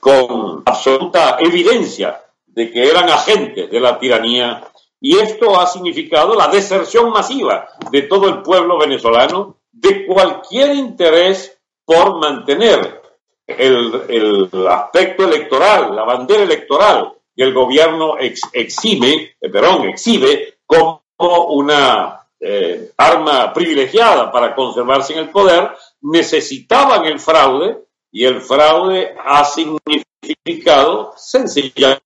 con 0.00 0.62
absoluta 0.64 1.38
evidencia 1.40 2.23
de 2.54 2.70
que 2.70 2.88
eran 2.88 3.08
agentes 3.08 3.70
de 3.70 3.80
la 3.80 3.98
tiranía 3.98 4.64
y 5.00 5.18
esto 5.18 5.60
ha 5.60 5.66
significado 5.66 6.34
la 6.34 6.48
deserción 6.48 7.10
masiva 7.10 7.68
de 7.90 8.02
todo 8.02 8.28
el 8.28 8.42
pueblo 8.42 8.78
venezolano 8.78 9.58
de 9.72 10.06
cualquier 10.06 10.74
interés 10.74 11.58
por 11.84 12.18
mantener 12.18 13.02
el, 13.46 14.48
aspecto 14.68 15.24
electoral, 15.24 15.94
la 15.94 16.04
bandera 16.04 16.44
electoral 16.44 17.12
que 17.36 17.42
el 17.42 17.52
gobierno 17.52 18.16
exhibe, 18.18 19.36
eh, 19.40 19.50
Perón 19.50 19.88
exhibe 19.88 20.58
como 20.64 21.02
una 21.18 22.20
eh, 22.40 22.92
arma 22.96 23.52
privilegiada 23.52 24.30
para 24.30 24.54
conservarse 24.54 25.12
en 25.12 25.18
el 25.18 25.30
poder, 25.30 25.72
necesitaban 26.00 27.04
el 27.04 27.18
fraude 27.18 27.78
y 28.10 28.24
el 28.24 28.40
fraude 28.40 29.14
ha 29.22 29.44
significado 29.44 31.12
sencillamente 31.16 32.04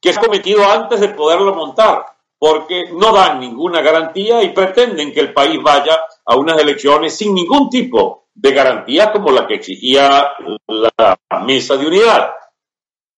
que 0.00 0.10
es 0.10 0.18
cometido 0.18 0.64
antes 0.64 1.00
de 1.00 1.08
poderlo 1.08 1.54
montar, 1.54 2.04
porque 2.38 2.90
no 2.92 3.12
dan 3.12 3.40
ninguna 3.40 3.80
garantía 3.80 4.42
y 4.42 4.50
pretenden 4.50 5.12
que 5.12 5.20
el 5.20 5.32
país 5.32 5.60
vaya 5.62 5.98
a 6.24 6.36
unas 6.36 6.58
elecciones 6.58 7.16
sin 7.16 7.34
ningún 7.34 7.68
tipo 7.68 8.26
de 8.34 8.52
garantías 8.52 9.10
como 9.10 9.30
la 9.30 9.46
que 9.46 9.54
exigía 9.54 10.28
la 10.68 11.18
mesa 11.44 11.76
de 11.76 11.86
unidad. 11.86 12.30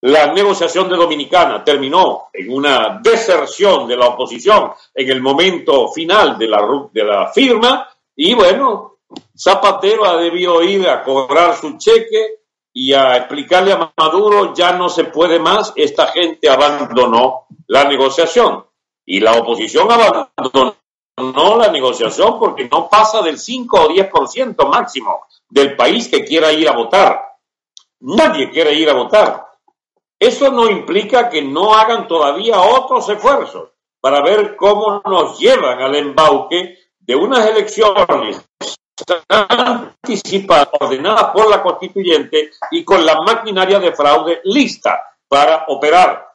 La 0.02 0.32
negociación 0.32 0.88
de 0.88 0.96
Dominicana 0.96 1.62
terminó 1.62 2.28
en 2.32 2.50
una 2.50 3.00
deserción 3.02 3.86
de 3.86 3.98
la 3.98 4.06
oposición 4.06 4.72
en 4.94 5.10
el 5.10 5.20
momento 5.20 5.88
final 5.88 6.38
de 6.38 6.48
la, 6.48 6.66
de 6.90 7.04
la 7.04 7.26
firma 7.28 7.86
y 8.16 8.32
bueno, 8.32 8.98
Zapatero 9.36 10.06
ha 10.06 10.16
debido 10.16 10.62
ir 10.62 10.88
a 10.88 11.02
cobrar 11.02 11.54
su 11.56 11.76
cheque 11.76 12.39
y 12.72 12.92
a 12.92 13.16
explicarle 13.16 13.72
a 13.72 13.92
Maduro 13.96 14.54
ya 14.54 14.72
no 14.72 14.88
se 14.88 15.04
puede 15.04 15.38
más, 15.38 15.72
esta 15.76 16.08
gente 16.08 16.48
abandonó 16.48 17.46
la 17.66 17.84
negociación 17.84 18.64
y 19.04 19.20
la 19.20 19.32
oposición 19.32 19.88
abandonó 19.90 20.76
la 21.56 21.68
negociación 21.72 22.38
porque 22.38 22.68
no 22.68 22.88
pasa 22.88 23.22
del 23.22 23.38
5 23.38 23.76
o 23.76 23.88
10% 23.88 24.68
máximo 24.68 25.26
del 25.48 25.76
país 25.76 26.08
que 26.08 26.24
quiera 26.24 26.52
ir 26.52 26.68
a 26.68 26.76
votar. 26.76 27.20
Nadie 28.00 28.50
quiere 28.50 28.74
ir 28.74 28.88
a 28.88 28.94
votar. 28.94 29.46
Eso 30.18 30.50
no 30.50 30.70
implica 30.70 31.28
que 31.28 31.42
no 31.42 31.74
hagan 31.74 32.06
todavía 32.06 32.60
otros 32.60 33.08
esfuerzos 33.08 33.70
para 34.00 34.22
ver 34.22 34.56
cómo 34.56 35.02
nos 35.04 35.38
llevan 35.38 35.80
al 35.82 35.94
embauque 35.94 36.78
de 36.98 37.16
unas 37.16 37.46
elecciones 37.46 38.48
anticipadas, 39.28 40.68
ordenadas 40.80 41.24
por 41.32 41.48
la 41.48 41.62
constituyente 41.62 42.50
y 42.70 42.84
con 42.84 43.04
la 43.04 43.20
maquinaria 43.20 43.78
de 43.78 43.92
fraude 43.92 44.40
lista 44.44 45.00
para 45.28 45.64
operar. 45.68 46.28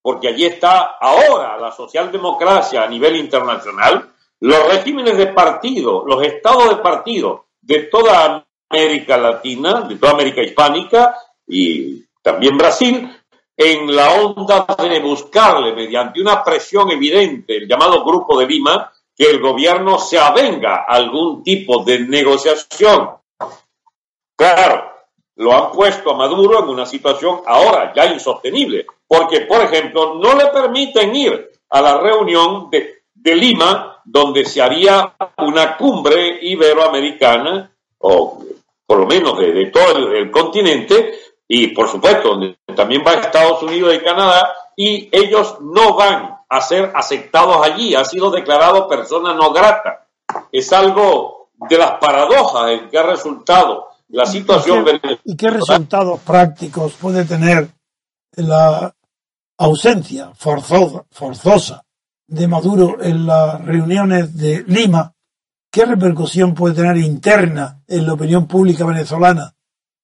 Porque 0.00 0.28
allí 0.28 0.46
está 0.46 0.96
ahora 1.00 1.58
la 1.58 1.72
socialdemocracia 1.72 2.82
a 2.82 2.88
nivel 2.88 3.16
internacional 3.16 4.12
los 4.40 4.68
regímenes 4.68 5.16
de 5.16 5.28
partido, 5.28 6.04
los 6.06 6.22
estados 6.24 6.68
de 6.68 6.76
partido 6.76 7.46
de 7.60 7.84
toda 7.84 8.46
América 8.68 9.16
Latina, 9.16 9.82
de 9.82 9.96
toda 9.96 10.12
América 10.12 10.42
Hispánica 10.42 11.16
y 11.46 12.04
también 12.22 12.56
Brasil, 12.56 13.10
en 13.56 13.94
la 13.94 14.12
onda 14.12 14.66
de 14.78 15.00
buscarle 15.00 15.72
mediante 15.72 16.20
una 16.20 16.44
presión 16.44 16.90
evidente, 16.90 17.56
el 17.56 17.68
llamado 17.68 18.04
Grupo 18.04 18.38
de 18.38 18.46
Lima, 18.46 18.92
que 19.18 19.28
el 19.28 19.40
gobierno 19.40 19.98
se 19.98 20.16
avenga 20.16 20.84
a 20.88 20.94
algún 20.94 21.42
tipo 21.42 21.82
de 21.82 21.98
negociación. 21.98 23.16
Claro, 24.36 24.92
lo 25.34 25.52
han 25.52 25.72
puesto 25.72 26.12
a 26.12 26.16
Maduro 26.16 26.60
en 26.60 26.68
una 26.68 26.86
situación 26.86 27.40
ahora 27.44 27.92
ya 27.94 28.06
insostenible, 28.06 28.86
porque, 29.08 29.40
por 29.40 29.60
ejemplo, 29.62 30.14
no 30.14 30.36
le 30.36 30.46
permiten 30.46 31.14
ir 31.16 31.50
a 31.70 31.80
la 31.80 31.98
reunión 31.98 32.70
de, 32.70 32.96
Lima 33.24 34.00
donde 34.06 34.46
se 34.46 34.62
haría 34.62 35.14
una 35.36 35.76
cumbre 35.76 36.38
iberoamericana, 36.40 37.70
o 37.98 38.42
por 38.86 39.00
lo 39.00 39.06
menos 39.06 39.38
de, 39.38 39.66
todo 39.66 40.12
el, 40.12 40.30
continente, 40.30 41.18
y 41.46 41.68
por 41.68 41.88
supuesto, 41.88 42.30
donde 42.30 42.56
también 42.74 43.02
va 43.06 43.14
Estados 43.14 43.62
Unidos 43.62 43.94
y 43.94 43.98
Canadá, 43.98 44.54
y 44.76 45.10
ellos 45.12 45.58
no 45.60 45.94
van 45.94 46.37
a 46.48 46.60
ser 46.60 46.92
aceptados 46.94 47.64
allí, 47.64 47.94
ha 47.94 48.04
sido 48.04 48.30
declarado 48.30 48.88
persona 48.88 49.34
no 49.34 49.52
grata. 49.52 50.06
Es 50.50 50.72
algo 50.72 51.50
de 51.68 51.78
las 51.78 51.92
paradojas 51.92 52.70
en 52.70 52.88
que 52.88 52.98
ha 52.98 53.02
resultado 53.02 53.88
la 54.08 54.24
situación. 54.24 54.84
¿Y 55.24 55.36
qué, 55.36 55.50
resultados 55.50 56.20
prácticos 56.20 56.94
puede 56.94 57.24
tener 57.24 57.68
la 58.36 58.94
ausencia 59.58 60.32
forzosa 60.34 61.84
de 62.28 62.46
Maduro 62.46 63.02
en 63.02 63.26
las 63.26 63.64
reuniones 63.64 64.36
de 64.36 64.62
Lima, 64.66 65.14
¿qué 65.70 65.84
repercusión 65.86 66.54
puede 66.54 66.74
tener 66.74 66.98
interna 66.98 67.82
en 67.86 68.06
la 68.06 68.12
opinión 68.12 68.46
pública 68.46 68.84
venezolana? 68.84 69.54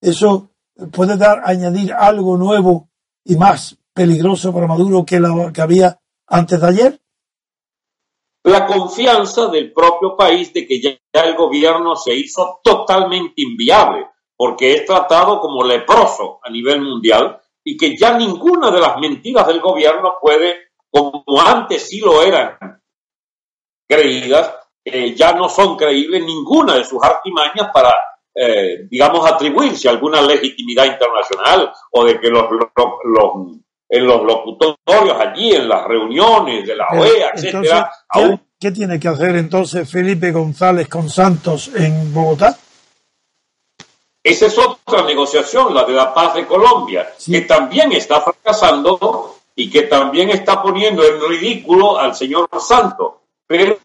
¿Eso 0.01 0.49
puede 0.91 1.17
dar, 1.17 1.41
añadir 1.45 1.93
algo 1.93 2.35
nuevo 2.37 2.89
y 3.23 3.35
más 3.35 3.77
peligroso 3.93 4.53
para 4.53 4.67
Maduro 4.67 5.05
que 5.05 5.19
lo 5.19 5.53
que 5.53 5.61
había 5.61 5.99
antes 6.27 6.59
de 6.59 6.67
ayer? 6.67 7.01
La 8.43 8.65
confianza 8.65 9.47
del 9.47 9.73
propio 9.73 10.15
país 10.15 10.53
de 10.53 10.67
que 10.67 10.79
ya 10.81 11.21
el 11.23 11.35
gobierno 11.35 11.95
se 11.95 12.13
hizo 12.13 12.59
totalmente 12.63 13.41
inviable, 13.41 14.07
porque 14.37 14.73
es 14.73 14.85
tratado 14.85 15.39
como 15.39 15.63
leproso 15.63 16.39
a 16.43 16.49
nivel 16.49 16.81
mundial 16.81 17.41
y 17.63 17.75
que 17.75 17.97
ya 17.97 18.17
ninguna 18.17 18.69
de 18.69 18.79
las 18.79 18.97
mentiras 18.99 19.47
del 19.47 19.59
gobierno 19.59 20.17
puede, 20.21 20.69
como 20.91 21.23
antes 21.43 21.87
sí 21.89 21.99
lo 21.99 22.21
eran 22.21 22.57
creídas, 23.87 24.53
eh, 24.83 25.15
ya 25.15 25.33
no 25.33 25.49
son 25.49 25.75
creíbles 25.75 26.23
ninguna 26.23 26.75
de 26.75 26.83
sus 26.83 27.01
artimañas 27.01 27.71
para, 27.73 27.93
eh, 28.35 28.87
digamos, 28.87 29.29
atribuirse 29.29 29.89
alguna 29.89 30.21
legitimidad 30.21 30.85
internacional 30.85 31.73
o 31.91 32.05
de 32.05 32.19
que 32.19 32.29
los, 32.29 32.45
los, 32.51 33.33
en 33.87 34.05
los 34.05 34.23
locutorios 34.23 35.17
allí, 35.19 35.53
en 35.53 35.69
las 35.69 35.85
reuniones 35.85 36.65
de 36.65 36.75
la 36.75 36.87
OEA, 36.91 37.31
etcétera, 37.35 37.91
¿qué, 38.59 38.71
tiene 38.71 38.99
que 38.99 39.07
hacer 39.07 39.35
entonces 39.35 39.89
Felipe 39.89 40.31
González 40.31 40.87
con 40.87 41.09
Santos 41.09 41.69
en 41.75 42.13
Bogotá? 42.13 42.57
Esa 44.23 44.47
es 44.47 44.57
otra 44.57 45.03
negociación, 45.03 45.73
la 45.73 45.83
de 45.83 45.93
la 45.93 46.11
paz 46.11 46.33
de 46.33 46.47
Colombia, 46.47 47.13
que 47.23 47.41
también 47.41 47.91
está 47.91 48.21
fracasando 48.21 49.35
y 49.55 49.69
que 49.69 49.83
también 49.83 50.29
está 50.29 50.63
poniendo 50.63 51.05
en 51.05 51.21
ridículo 51.29 51.99
al 51.99 52.15
señor 52.15 52.49
Santos. 52.59 53.13
Pero 53.45 53.77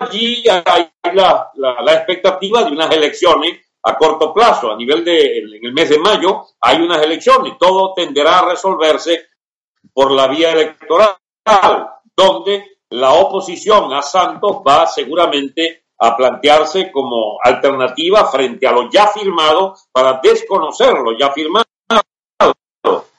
allí 0.00 0.44
hay 0.48 0.90
la, 1.12 1.50
la, 1.54 1.92
expectativa 1.92 2.64
de 2.64 2.72
unas 2.72 2.90
elecciones 2.90 3.60
a 3.82 3.96
corto 3.96 4.32
plazo, 4.32 4.72
a 4.72 4.76
nivel 4.76 5.04
de, 5.04 5.38
en 5.38 5.64
el 5.64 5.72
mes 5.72 5.90
de 5.90 5.98
mayo, 5.98 6.46
hay 6.60 6.80
unas 6.80 7.02
elecciones, 7.02 7.54
todo 7.58 7.92
tenderá 7.94 8.38
a 8.38 8.48
resolverse 8.50 9.26
por 9.92 10.10
la 10.10 10.28
vía 10.28 10.52
electoral, 10.52 11.16
donde 12.16 12.78
la 12.90 13.14
oposición 13.14 13.92
a 13.92 14.02
Santos 14.02 14.58
va 14.66 14.86
seguramente 14.86 15.84
a 15.98 16.16
plantearse 16.16 16.90
como 16.90 17.38
alternativa 17.42 18.26
frente 18.26 18.66
a 18.66 18.72
lo 18.72 18.90
ya 18.90 19.06
firmado 19.06 19.76
para 19.92 20.20
desconocer 20.22 20.94
lo 20.94 21.16
ya 21.16 21.30
firmado. 21.30 21.64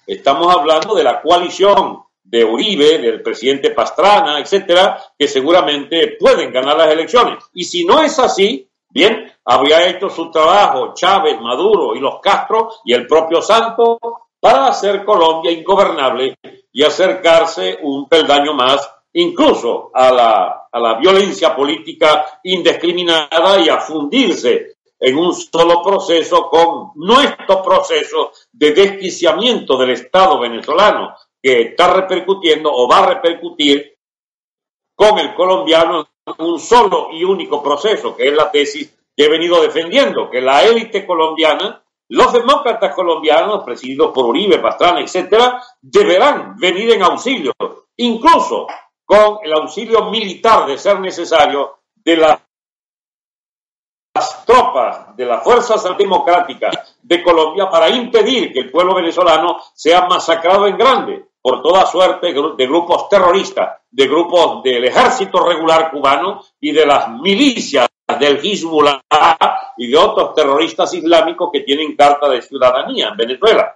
Estamos 0.06 0.54
hablando 0.54 0.94
de 0.96 1.04
la 1.04 1.22
coalición 1.22 2.04
de 2.24 2.44
Uribe, 2.44 2.98
del 2.98 3.22
presidente 3.22 3.72
Pastrana, 3.72 4.40
etcétera, 4.40 5.02
que 5.18 5.28
seguramente 5.28 6.18
pueden 6.20 6.52
ganar 6.52 6.78
las 6.78 6.92
elecciones. 6.92 7.44
Y 7.54 7.64
si 7.64 7.86
no 7.86 8.02
es 8.02 8.20
así, 8.20 8.70
bien, 8.90 9.32
habría 9.46 9.88
hecho 9.88 10.10
su 10.10 10.30
trabajo 10.30 10.94
Chávez, 10.94 11.40
Maduro 11.40 11.96
y 11.96 12.00
los 12.00 12.20
Castro 12.20 12.70
y 12.84 12.94
el 12.94 13.08
propio 13.08 13.42
Santos 13.42 13.98
para 14.40 14.68
hacer 14.68 15.06
Colombia 15.06 15.52
ingobernable 15.52 16.38
y 16.74 16.84
acercarse 16.84 17.80
un 17.82 18.10
peldaño 18.10 18.54
más 18.54 18.90
incluso 19.14 19.92
a 19.94 20.12
la, 20.12 20.68
a 20.72 20.80
la 20.80 20.96
violencia 20.96 21.56
política 21.56 22.40
indiscriminada 22.44 23.60
y 23.64 23.70
a 23.70 23.78
fundirse 23.78 24.74
en 25.00 25.18
un 25.18 25.34
solo 25.34 25.84
proceso 25.84 26.50
con 26.50 26.92
nuestro 26.96 27.62
proceso 27.62 28.32
de 28.52 28.72
desquiciamiento 28.72 29.78
del 29.78 29.92
Estado 29.92 30.40
venezolano 30.40 31.16
que 31.42 31.62
está 31.62 31.94
repercutiendo 31.94 32.72
o 32.74 32.88
va 32.88 33.00
a 33.00 33.06
repercutir 33.08 33.98
con 34.96 35.20
el 35.20 35.36
colombiano 35.36 36.08
en 36.26 36.46
un 36.46 36.60
solo 36.60 37.10
y 37.12 37.24
único 37.24 37.62
proceso, 37.62 38.16
que 38.16 38.30
es 38.30 38.34
la 38.34 38.50
tesis 38.50 38.94
que 39.16 39.26
he 39.26 39.30
venido 39.30 39.62
defendiendo, 39.62 40.30
que 40.30 40.42
la 40.42 40.64
élite 40.64 41.06
colombiana, 41.06 41.83
los 42.10 42.34
demócratas 42.34 42.94
colombianos, 42.94 43.64
presididos 43.64 44.12
por 44.14 44.26
Uribe, 44.26 44.60
Pastrana, 44.60 45.02
etcétera, 45.02 45.62
deberán 45.82 46.56
venir 46.58 46.92
en 46.92 47.04
auxilio, 47.04 47.54
incluso 47.98 48.68
con 49.06 49.40
el 49.44 49.54
auxilio 49.54 50.10
militar, 50.10 50.66
de 50.66 50.78
ser 50.78 51.00
necesario, 51.00 51.80
de 51.96 52.18
las 52.18 52.40
tropas 54.46 55.16
de 55.16 55.26
las 55.26 55.44
fuerzas 55.44 55.84
democráticas 55.98 56.98
de 57.02 57.24
Colombia 57.24 57.70
para 57.70 57.90
impedir 57.90 58.54
que 58.54 58.60
el 58.60 58.72
pueblo 58.72 58.96
venezolano 58.96 59.58
sea 59.74 60.06
masacrado 60.08 60.68
en 60.68 60.78
grande 60.78 61.26
por 61.42 61.62
toda 61.62 61.86
suerte 61.86 62.34
de 62.34 62.68
grupos 62.68 63.10
terroristas, 63.10 63.82
de 63.90 64.08
grupos 64.08 64.64
del 64.64 64.86
ejército 64.86 65.44
regular 65.46 65.92
cubano 65.92 66.42
y 66.60 66.72
de 66.72 66.86
las 66.86 67.10
milicias 67.10 67.88
del 68.20 68.38
Hezbollah 68.38 69.02
y 69.78 69.88
de 69.92 69.98
otros 69.98 70.34
terroristas 70.36 70.94
islámicos 70.94 71.50
que 71.52 71.62
tienen 71.62 71.96
carta 71.96 72.30
de 72.30 72.42
ciudadanía 72.42 73.10
en 73.10 73.18
Venezuela. 73.18 73.76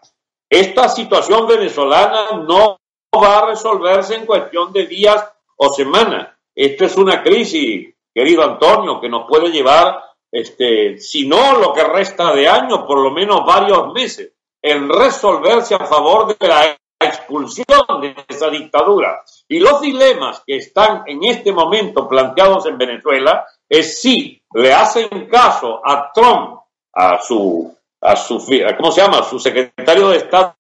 Esta 0.50 0.88
situación 0.90 1.48
venezolana 1.48 2.32
no 2.48 2.80
va 3.16 3.40
a 3.40 3.46
resolverse 3.48 4.16
en 4.16 4.26
cuestión 4.26 4.72
de 4.72 4.86
días 4.86 5.28
o 5.58 5.74
semanas. 5.74 6.30
Esto 6.56 6.86
es 6.86 6.96
una 6.98 7.22
crisis, 7.22 7.94
querido 8.14 8.44
Antonio, 8.44 9.00
que 9.00 9.10
nos 9.10 9.28
puede 9.28 9.50
llevar, 9.50 10.04
este, 10.32 10.98
si 11.00 11.28
no 11.28 11.58
lo 11.58 11.74
que 11.74 11.84
resta 11.84 12.34
de 12.34 12.48
años, 12.48 12.84
por 12.88 13.00
lo 13.00 13.12
menos 13.12 13.46
varios 13.46 13.94
meses, 13.94 14.32
en 14.62 14.90
resolverse 14.90 15.76
a 15.76 15.86
favor 15.86 16.38
de 16.38 16.48
la 16.48 16.78
expulsión 17.00 18.02
de 18.02 18.16
esa 18.28 18.50
dictadura. 18.50 19.24
Y 19.50 19.60
los 19.60 19.82
dilemas 19.82 20.44
que 20.46 20.58
están 20.58 21.04
en 21.06 21.24
este 21.24 21.52
momento 21.54 22.08
planteados 22.08 22.66
en 22.66 22.78
Venezuela 22.78 23.46
es 23.70 24.02
si 24.02 24.42
le 24.54 24.74
hacen 24.74 25.28
caso 25.28 25.82
a 25.84 26.12
Trump, 26.14 26.60
a 26.94 27.20
su, 27.22 27.74
a 28.02 28.16
su, 28.16 28.46
¿cómo 28.78 28.92
se 28.92 29.02
llama? 29.02 29.20
A 29.20 29.24
su 29.24 29.40
secretario 29.40 30.10
de 30.10 30.18
Estado 30.18 30.56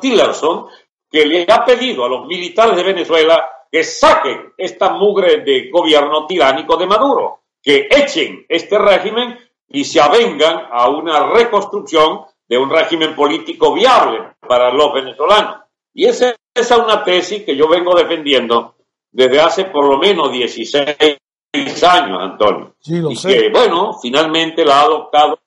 Tillerson, 0.00 0.66
que 1.10 1.24
le 1.24 1.46
ha 1.50 1.64
pedido 1.64 2.04
a 2.04 2.08
los 2.08 2.26
militares 2.26 2.76
de 2.76 2.82
Venezuela 2.82 3.48
que 3.70 3.82
saquen 3.82 4.52
esta 4.56 4.90
mugre 4.90 5.38
de 5.38 5.70
gobierno 5.70 6.26
tiránico 6.26 6.76
de 6.76 6.86
Maduro, 6.86 7.40
que 7.62 7.88
echen 7.90 8.44
este 8.48 8.78
régimen 8.78 9.38
y 9.68 9.84
se 9.84 10.00
avengan 10.00 10.68
a 10.70 10.88
una 10.88 11.26
reconstrucción 11.32 12.24
de 12.46 12.58
un 12.58 12.70
régimen 12.70 13.16
político 13.16 13.72
viable 13.72 14.34
para 14.46 14.70
los 14.70 14.92
venezolanos. 14.92 15.62
Y 15.92 16.06
esa, 16.54 16.76
es 16.76 16.80
una 16.80 17.02
tesis 17.02 17.44
que 17.44 17.56
yo 17.56 17.68
vengo 17.68 17.94
defendiendo 17.94 18.74
desde 19.10 19.40
hace 19.40 19.64
por 19.66 19.86
lo 19.86 19.98
menos 19.98 20.32
16 20.32 20.96
años, 21.82 22.18
Antonio. 22.20 22.74
y 22.84 23.16
que, 23.16 23.50
bueno, 23.50 23.96
finalmente 24.00 24.64
la 24.64 24.80
ha 24.80 24.82
adoptado, 24.82 25.38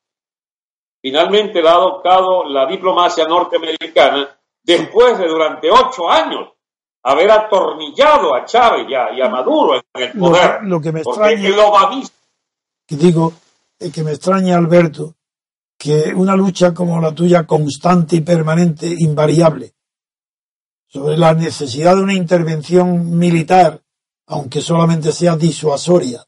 finalmente 1.02 1.62
la 1.62 1.72
ha 1.72 1.76
adoptado 1.76 2.46
la 2.46 2.66
diplomacia 2.66 3.26
norteamericana 3.26 4.30
después 4.64 5.18
de 5.18 5.28
durante 5.28 5.70
ocho 5.72 6.10
años 6.10 6.50
haber 7.04 7.32
atornillado 7.32 8.36
a 8.36 8.46
Chávez 8.46 8.88
y 8.90 9.22
a, 9.22 9.30
Maduro 9.30 9.76
en 9.76 10.04
el 10.04 10.12
poder. 10.12 10.64
Lo, 10.64 10.82
que 10.82 10.92
me 10.92 11.02
extraña, 11.02 11.50
que 12.86 12.96
digo, 12.96 13.34
que 13.94 14.04
me 14.04 14.12
extraña, 14.12 14.58
Alberto, 14.58 15.16
que 15.78 16.14
una 16.14 16.36
lucha 16.36 16.74
como 16.74 17.00
la 17.00 17.14
tuya, 17.14 17.46
constante 17.46 18.18
y 18.18 18.22
permanente, 18.22 18.88
invariable, 19.00 19.74
sobre 20.88 21.18
la 21.18 21.34
necesidad 21.34 21.96
de 21.96 22.04
una 22.04 22.14
intervención 22.14 23.18
militar, 23.18 23.82
aunque 24.28 24.62
solamente 24.62 25.12
sea 25.12 25.36
disuasoria, 25.36 26.26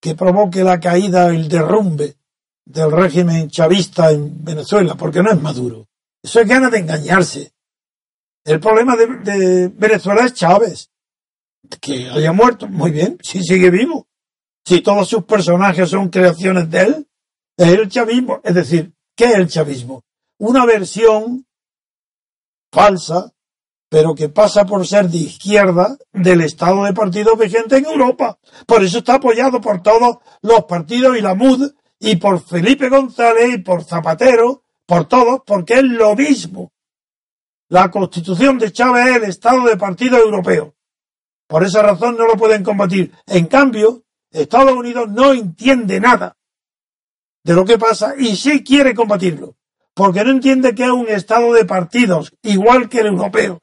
que 0.00 0.14
provoque 0.14 0.64
la 0.64 0.80
caída, 0.80 1.28
el 1.28 1.48
derrumbe 1.48 2.16
del 2.64 2.92
régimen 2.92 3.50
chavista 3.50 4.10
en 4.10 4.44
Venezuela, 4.44 4.94
porque 4.94 5.22
no 5.22 5.30
es 5.30 5.40
Maduro. 5.40 5.88
Eso 6.22 6.40
es 6.40 6.48
ganas 6.48 6.70
de 6.70 6.78
engañarse. 6.78 7.52
El 8.44 8.60
problema 8.60 8.96
de, 8.96 9.68
Venezuela 9.68 10.24
es 10.24 10.34
Chávez. 10.34 10.90
Que 11.80 12.08
haya 12.08 12.32
muerto, 12.32 12.66
muy 12.66 12.90
bien, 12.90 13.18
si 13.22 13.42
sigue 13.42 13.70
vivo. 13.70 14.06
Si 14.64 14.80
todos 14.80 15.08
sus 15.08 15.24
personajes 15.24 15.90
son 15.90 16.08
creaciones 16.08 16.70
de 16.70 16.80
él, 16.80 17.08
es 17.56 17.68
el 17.68 17.88
chavismo. 17.88 18.40
Es 18.44 18.54
decir, 18.54 18.92
¿qué 19.16 19.26
es 19.26 19.34
el 19.34 19.48
chavismo? 19.48 20.02
Una 20.38 20.64
versión 20.64 21.46
falsa, 22.70 23.32
pero 23.88 24.14
que 24.14 24.28
pasa 24.28 24.66
por 24.66 24.86
ser 24.86 25.08
de 25.08 25.18
izquierda 25.18 25.96
del 26.12 26.42
estado 26.42 26.84
de 26.84 26.92
partidos 26.92 27.38
vigente 27.38 27.76
en 27.76 27.86
Europa. 27.86 28.38
Por 28.66 28.82
eso 28.82 28.98
está 28.98 29.14
apoyado 29.14 29.60
por 29.60 29.82
todos 29.82 30.18
los 30.42 30.64
partidos 30.64 31.16
y 31.16 31.22
la 31.22 31.34
MUD, 31.34 31.72
y 32.00 32.16
por 32.16 32.40
Felipe 32.40 32.88
González, 32.88 33.54
y 33.54 33.58
por 33.58 33.84
Zapatero, 33.84 34.62
por 34.86 35.06
todos, 35.06 35.40
porque 35.46 35.74
es 35.74 35.84
lo 35.84 36.14
mismo. 36.14 36.72
La 37.68 37.90
constitución 37.90 38.58
de 38.58 38.72
Chávez 38.72 39.08
es 39.08 39.16
el 39.16 39.24
Estado 39.24 39.64
de 39.64 39.76
Partido 39.76 40.18
Europeo. 40.18 40.74
Por 41.46 41.64
esa 41.64 41.82
razón 41.82 42.16
no 42.16 42.26
lo 42.26 42.36
pueden 42.36 42.62
combatir. 42.62 43.12
En 43.26 43.46
cambio, 43.46 44.04
Estados 44.30 44.72
Unidos 44.72 45.08
no 45.08 45.32
entiende 45.32 45.98
nada 45.98 46.36
de 47.42 47.54
lo 47.54 47.64
que 47.64 47.78
pasa 47.78 48.14
y 48.18 48.36
sí 48.36 48.62
quiere 48.62 48.94
combatirlo, 48.94 49.56
porque 49.94 50.22
no 50.24 50.30
entiende 50.30 50.74
que 50.74 50.84
es 50.84 50.90
un 50.90 51.08
Estado 51.08 51.52
de 51.54 51.64
partidos, 51.64 52.34
igual 52.42 52.88
que 52.88 53.00
el 53.00 53.06
europeo. 53.06 53.58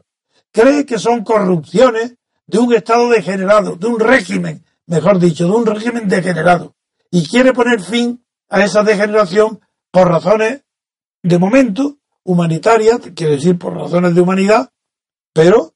Cree 0.55 0.85
que 0.85 0.99
son 0.99 1.25
corrupciones 1.25 2.15
de 2.47 2.59
un 2.59 2.73
Estado 2.73 3.09
degenerado, 3.09 3.75
de 3.75 3.87
un 3.87 3.99
régimen, 3.99 4.63
mejor 4.85 5.19
dicho, 5.19 5.43
de 5.43 5.51
un 5.51 5.65
régimen 5.65 6.07
degenerado. 6.07 6.77
Y 7.11 7.27
quiere 7.27 7.51
poner 7.51 7.81
fin 7.81 8.25
a 8.47 8.63
esa 8.63 8.81
degeneración 8.81 9.59
por 9.91 10.07
razones, 10.07 10.63
de 11.21 11.37
momento, 11.37 11.97
humanitaria, 12.23 12.99
quiere 13.13 13.33
decir 13.33 13.59
por 13.59 13.75
razones 13.75 14.15
de 14.15 14.21
humanidad, 14.21 14.71
pero 15.33 15.73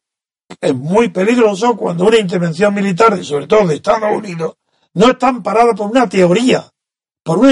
es 0.62 0.74
muy 0.74 1.10
peligroso 1.10 1.76
cuando 1.76 2.06
una 2.06 2.18
intervención 2.18 2.74
militar, 2.74 3.22
sobre 3.26 3.48
todo 3.48 3.68
de 3.68 3.76
Estados 3.76 4.18
Unidos, 4.18 4.56
no 4.94 5.10
está 5.10 5.28
amparada 5.28 5.74
por 5.74 5.92
una 5.92 6.08
teoría, 6.08 6.72
por 7.22 7.39
una, 7.39 7.52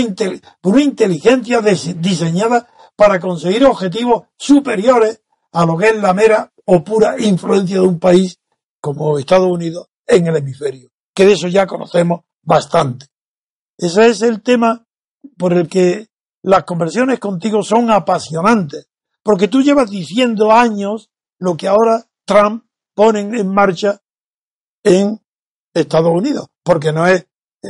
por 0.62 0.76
una 0.76 0.84
inteligencia 0.84 1.60
diseñada 1.60 2.70
para 2.96 3.20
conseguir 3.20 3.66
objetivos 3.66 4.28
superiores 4.38 5.22
a 5.52 5.66
lo 5.66 5.78
que 5.78 5.90
es 5.90 5.98
la 5.98 6.14
mera 6.14 6.54
o 6.68 6.84
pura 6.84 7.20
influencia 7.20 7.78
de 7.78 7.88
un 7.88 8.00
país 8.00 8.40
como 8.82 9.18
Estados 9.18 9.48
Unidos 9.48 9.88
en 10.06 10.28
el 10.28 10.36
hemisferio, 10.36 10.90
que 11.14 11.26
de 11.26 11.34
eso 11.34 11.48
ya 11.48 11.66
conocemos 11.66 12.22
bastante. 12.44 13.08
Ese 13.78 14.08
es 14.08 14.22
el 14.22 14.42
tema 14.42 14.86
por 15.38 15.54
el 15.54 15.68
que 15.68 16.08
las 16.44 16.64
conversiones 16.64 17.20
contigo 17.20 17.64
son 17.64 17.90
apasionantes, 17.90 18.90
porque 19.24 19.48
tú 19.48 19.62
llevas 19.62 19.90
diciendo 19.90 20.52
años 20.52 21.10
lo 21.40 21.56
que 21.56 21.68
ahora 21.68 22.06
Trump 22.26 22.66
pone 22.94 23.20
en 23.20 23.48
marcha 23.54 24.02
en 24.84 25.22
Estados 25.74 26.12
Unidos, 26.12 26.48
porque 26.64 26.92
no 26.92 27.08
es, 27.08 27.28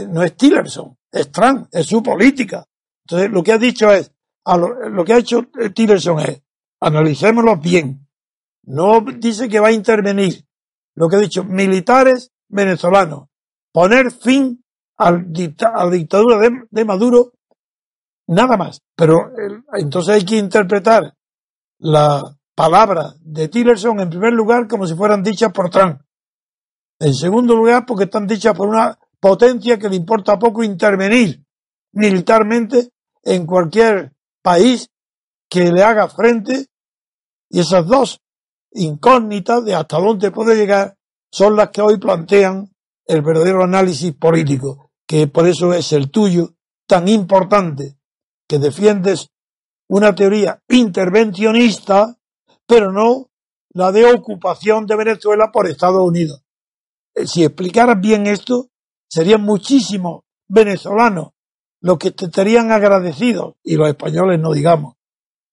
no 0.09 0.23
es 0.23 0.35
Tillerson, 0.35 0.97
es 1.11 1.31
Trump, 1.31 1.67
es 1.71 1.85
su 1.85 2.01
política. 2.01 2.65
Entonces, 3.05 3.29
lo 3.31 3.43
que 3.43 3.51
ha 3.51 3.57
dicho 3.57 3.91
es, 3.91 4.11
lo, 4.45 5.03
que 5.03 5.13
ha 5.13 5.17
hecho 5.17 5.43
Tillerson 5.73 6.19
es, 6.19 6.41
analicémoslo 6.79 7.57
bien. 7.57 8.06
No 8.67 8.99
dice 9.01 9.47
que 9.47 9.61
va 9.61 9.69
a 9.69 9.71
intervenir. 9.71 10.45
Lo 10.93 11.07
que 11.07 11.15
ha 11.15 11.19
dicho, 11.19 11.43
militares 11.43 12.31
venezolanos, 12.49 13.29
poner 13.71 14.11
fin 14.11 14.63
al 14.97 15.27
a 15.73 15.85
la 15.85 15.91
dictadura 15.91 16.49
de, 16.69 16.85
Maduro, 16.85 17.33
nada 18.27 18.57
más. 18.57 18.81
Pero 18.95 19.31
entonces 19.73 20.15
hay 20.15 20.25
que 20.25 20.37
interpretar 20.37 21.13
la 21.79 22.23
palabra 22.55 23.13
de 23.21 23.47
Tillerson 23.47 23.99
en 24.01 24.09
primer 24.09 24.33
lugar 24.33 24.67
como 24.67 24.85
si 24.85 24.95
fueran 24.95 25.23
dichas 25.23 25.53
por 25.53 25.69
Trump. 25.69 26.01
En 26.99 27.13
segundo 27.13 27.55
lugar, 27.55 27.85
porque 27.85 28.05
están 28.05 28.27
dichas 28.27 28.55
por 28.55 28.67
una 28.67 28.97
potencia 29.19 29.77
que 29.77 29.87
le 29.87 29.95
importa 29.95 30.37
poco 30.37 30.63
intervenir 30.63 31.41
militarmente 31.93 32.91
en 33.23 33.45
cualquier 33.45 34.13
país 34.41 34.89
que 35.47 35.71
le 35.71 35.83
haga 35.83 36.09
frente. 36.09 36.65
Y 37.49 37.59
esas 37.59 37.85
dos 37.85 38.19
incógnitas 38.77 39.63
de 39.65 39.75
hasta 39.75 39.97
dónde 39.97 40.31
puede 40.31 40.55
llegar 40.55 40.97
son 41.31 41.55
las 41.55 41.69
que 41.69 41.81
hoy 41.81 41.97
plantean 41.97 42.71
el 43.05 43.21
verdadero 43.21 43.63
análisis 43.63 44.13
político, 44.13 44.91
que 45.05 45.27
por 45.27 45.47
eso 45.47 45.73
es 45.73 45.91
el 45.93 46.11
tuyo 46.11 46.53
tan 46.87 47.07
importante, 47.07 47.97
que 48.47 48.59
defiendes 48.59 49.29
una 49.89 50.15
teoría 50.15 50.61
intervencionista, 50.69 52.17
pero 52.65 52.91
no 52.91 53.29
la 53.69 53.91
de 53.91 54.11
ocupación 54.11 54.85
de 54.85 54.95
Venezuela 54.95 55.51
por 55.51 55.67
Estados 55.67 56.03
Unidos. 56.03 56.43
Eh, 57.15 57.27
si 57.27 57.43
explicaras 57.43 57.99
bien 57.99 58.27
esto, 58.27 58.69
serían 59.09 59.41
muchísimos 59.41 60.23
venezolanos 60.47 61.29
los 61.81 61.97
que 61.97 62.11
te 62.11 62.25
estarían 62.25 62.71
agradecidos, 62.71 63.55
y 63.63 63.75
los 63.75 63.87
españoles 63.87 64.39
no 64.39 64.51
digamos, 64.51 64.95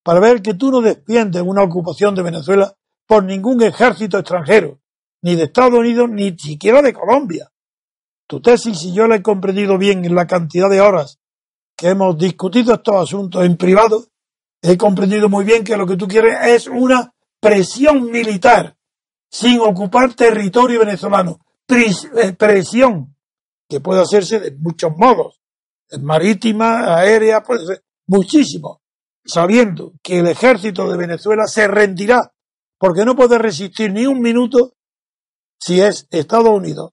para 0.02 0.20
ver 0.20 0.42
que 0.42 0.54
tú 0.54 0.70
no 0.70 0.80
defiendes 0.80 1.42
una 1.42 1.62
ocupación 1.62 2.14
de 2.14 2.22
Venezuela 2.22 2.74
por 3.06 3.24
ningún 3.24 3.62
ejército 3.62 4.18
extranjero, 4.18 4.80
ni 5.22 5.34
de 5.34 5.44
Estados 5.44 5.78
Unidos, 5.78 6.08
ni 6.10 6.36
siquiera 6.38 6.82
de 6.82 6.92
Colombia. 6.92 7.50
Tu 8.26 8.40
tesis, 8.40 8.78
si 8.78 8.92
yo 8.92 9.06
la 9.06 9.16
he 9.16 9.22
comprendido 9.22 9.78
bien 9.78 10.04
en 10.04 10.14
la 10.14 10.26
cantidad 10.26 10.70
de 10.70 10.80
horas 10.80 11.18
que 11.76 11.88
hemos 11.88 12.16
discutido 12.16 12.74
estos 12.74 12.96
asuntos 12.96 13.44
en 13.44 13.56
privado, 13.56 14.06
he 14.62 14.76
comprendido 14.78 15.28
muy 15.28 15.44
bien 15.44 15.64
que 15.64 15.76
lo 15.76 15.86
que 15.86 15.96
tú 15.96 16.08
quieres 16.08 16.38
es 16.46 16.68
una 16.68 17.12
presión 17.40 18.10
militar 18.10 18.76
sin 19.30 19.60
ocupar 19.60 20.14
territorio 20.14 20.80
venezolano. 20.80 21.40
Eh, 21.68 22.32
presión 22.38 23.16
que 23.68 23.80
puede 23.80 24.02
hacerse 24.02 24.38
de 24.38 24.52
muchos 24.52 24.92
modos, 24.96 25.40
marítima, 26.00 26.96
aérea, 26.96 27.42
puede 27.42 27.66
ser 27.66 27.84
muchísimo, 28.06 28.82
sabiendo 29.24 29.94
que 30.02 30.18
el 30.18 30.28
ejército 30.28 30.88
de 30.90 30.98
Venezuela 30.98 31.46
se 31.46 31.66
rendirá 31.66 32.33
porque 32.78 33.04
no 33.04 33.16
puede 33.16 33.38
resistir 33.38 33.92
ni 33.92 34.06
un 34.06 34.20
minuto 34.20 34.74
si 35.58 35.80
es 35.80 36.06
Estados 36.10 36.50
Unidos 36.50 36.92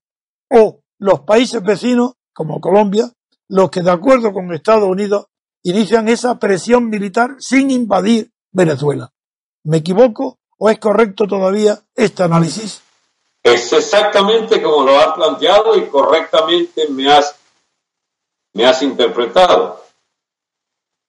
o 0.50 0.82
los 1.00 1.22
países 1.22 1.64
vecinos, 1.64 2.14
como 2.34 2.62
Colombia, 2.62 3.12
los 3.48 3.72
que 3.72 3.82
de 3.82 3.92
acuerdo 3.92 4.32
con 4.34 4.54
Estados 4.54 4.88
Unidos 4.88 5.26
inician 5.64 6.08
esa 6.08 6.40
presión 6.40 6.90
militar 6.90 7.36
sin 7.40 7.72
invadir 7.72 8.32
Venezuela. 8.52 9.12
¿Me 9.64 9.78
equivoco 9.78 10.40
o 10.58 10.70
es 10.70 10.80
correcto 10.80 11.28
todavía 11.28 11.80
este 11.96 12.24
análisis? 12.24 12.82
Es 13.44 13.74
exactamente 13.74 14.62
como 14.62 14.86
lo 14.86 15.00
has 15.00 15.16
planteado 15.16 15.76
y 15.76 15.88
correctamente 15.88 16.88
me 16.90 17.12
has, 17.12 17.36
me 18.54 18.66
has 18.66 18.82
interpretado. 18.84 19.84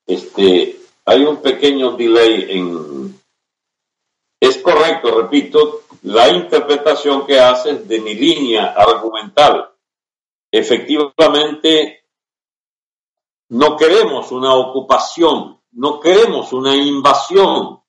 Este, 0.06 0.80
hay 1.04 1.24
un 1.24 1.42
pequeño 1.42 1.96
delay 1.96 2.46
en... 2.48 2.91
Es 4.42 4.58
correcto, 4.58 5.20
repito, 5.20 5.82
la 6.02 6.28
interpretación 6.28 7.24
que 7.24 7.38
haces 7.38 7.86
de 7.86 8.00
mi 8.00 8.12
línea 8.12 8.74
argumental. 8.76 9.70
Efectivamente, 10.50 12.08
no 13.50 13.76
queremos 13.76 14.32
una 14.32 14.52
ocupación, 14.56 15.62
no 15.70 16.00
queremos 16.00 16.52
una 16.52 16.74
invasión, 16.74 17.84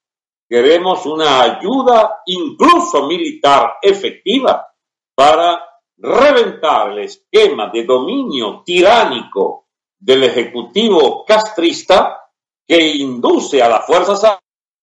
queremos 0.48 1.08
una 1.08 1.42
ayuda 1.42 2.22
incluso 2.28 3.08
militar 3.08 3.78
efectiva 3.82 4.76
para 5.16 5.60
reventar 5.98 6.92
el 6.92 7.00
esquema 7.00 7.72
de 7.74 7.84
dominio 7.84 8.62
tiránico 8.64 9.70
del 9.98 10.26
Ejecutivo 10.26 11.26
castrista 11.26 12.30
que 12.68 12.80
induce 12.90 13.60
a 13.60 13.70
las 13.70 13.88
Fuerzas 13.88 14.38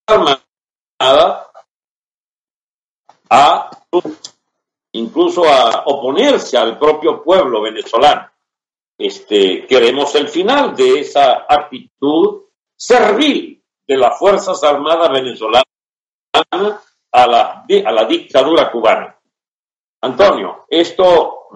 Armadas 0.09 0.51
a 3.31 3.71
incluso 4.93 5.45
a 5.45 5.85
oponerse 5.87 6.59
al 6.59 6.79
propio 6.79 7.23
pueblo 7.23 7.63
venezolano. 7.63 8.29
Este, 8.99 9.67
queremos 9.67 10.15
el 10.17 10.29
final 10.29 10.75
de 10.75 11.01
esa 11.01 11.47
actitud 11.49 12.43
servil 12.77 13.63
de 13.87 13.97
las 13.97 14.19
Fuerzas 14.19 14.63
Armadas 14.63 15.11
venezolanas 15.11 15.65
a 17.13 17.27
la, 17.27 17.65
a 17.67 17.93
la 17.93 18.05
dictadura 18.05 18.71
cubana. 18.71 19.17
Antonio, 20.03 20.65
esto 20.69 21.49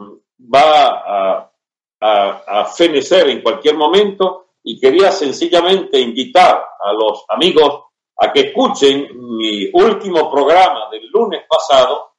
va 0.55 0.89
a, 0.89 1.53
a, 2.01 2.43
a 2.47 2.65
fenecer 2.67 3.29
en 3.29 3.43
cualquier 3.43 3.77
momento 3.77 4.47
y 4.63 4.79
quería 4.81 5.11
sencillamente 5.13 5.99
invitar 5.99 6.65
a 6.81 6.93
los 6.93 7.25
amigos 7.29 7.85
a 8.17 8.33
que 8.33 8.41
escuchen 8.41 9.09
mi 9.37 9.71
último 9.73 10.31
programa 10.31 10.89
del 10.91 11.09
lunes 11.13 11.43
pasado 11.49 12.13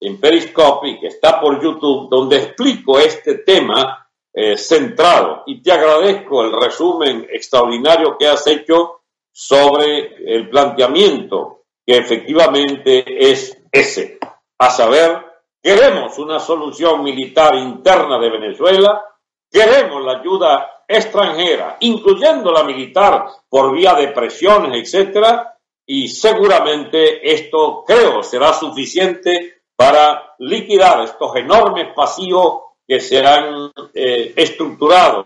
en 0.00 0.18
Periscope, 0.18 0.98
que 0.98 1.08
está 1.08 1.40
por 1.40 1.62
YouTube, 1.62 2.08
donde 2.08 2.36
explico 2.36 2.98
este 2.98 3.38
tema 3.38 4.08
eh, 4.32 4.56
centrado. 4.56 5.42
Y 5.46 5.62
te 5.62 5.72
agradezco 5.72 6.42
el 6.42 6.52
resumen 6.52 7.26
extraordinario 7.30 8.16
que 8.18 8.28
has 8.28 8.46
hecho 8.46 9.02
sobre 9.32 10.34
el 10.34 10.48
planteamiento 10.48 11.60
que 11.86 11.96
efectivamente 11.98 13.04
es 13.30 13.56
ese, 13.72 14.18
a 14.58 14.70
saber, 14.70 15.26
queremos 15.62 16.18
una 16.18 16.38
solución 16.38 17.02
militar 17.02 17.54
interna 17.56 18.18
de 18.18 18.30
Venezuela, 18.30 19.04
queremos 19.50 20.04
la 20.04 20.20
ayuda 20.20 20.79
extranjera, 20.90 21.76
incluyendo 21.80 22.50
la 22.50 22.64
militar 22.64 23.26
por 23.48 23.72
vía 23.72 23.94
de 23.94 24.08
presiones, 24.08 24.76
etcétera, 24.76 25.56
y 25.86 26.08
seguramente 26.08 27.32
esto 27.32 27.84
creo 27.86 28.24
será 28.24 28.52
suficiente 28.52 29.62
para 29.76 30.34
liquidar 30.38 31.02
estos 31.02 31.36
enormes 31.36 31.94
pasivos 31.94 32.62
que 32.86 32.98
se 32.98 33.24
han 33.24 33.70
eh, 33.94 34.32
estructurado 34.34 35.24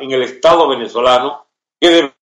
en, 0.00 0.10
el 0.10 0.22
Estado 0.22 0.68
venezolano, 0.68 1.46
que 1.80 2.12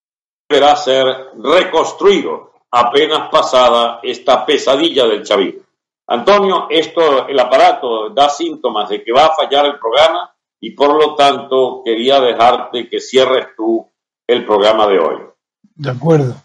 deberá 0.48 0.76
ser 0.76 1.04
reconstruido 1.36 2.52
apenas 2.70 3.28
pasada 3.28 3.98
esta 4.04 4.46
pesadilla 4.46 5.06
del 5.06 5.24
chavismo. 5.24 5.62
Antonio, 6.06 6.66
esto, 6.70 7.26
el 7.26 7.38
aparato 7.40 8.10
da 8.10 8.28
síntomas 8.28 8.88
de 8.88 9.02
que 9.02 9.12
va 9.12 9.26
a 9.26 9.34
fallar 9.34 9.66
el 9.66 9.78
programa 9.78 10.33
y 10.60 10.72
por 10.72 10.94
lo 10.94 11.14
tanto 11.14 11.82
quería 11.84 12.20
dejarte 12.20 12.88
que 12.88 13.00
cierres 13.00 13.48
tú 13.56 13.92
el 14.26 14.46
programa 14.46 14.86
de 14.86 14.98
hoy. 14.98 15.16
De 15.74 15.90
acuerdo. 15.90 16.36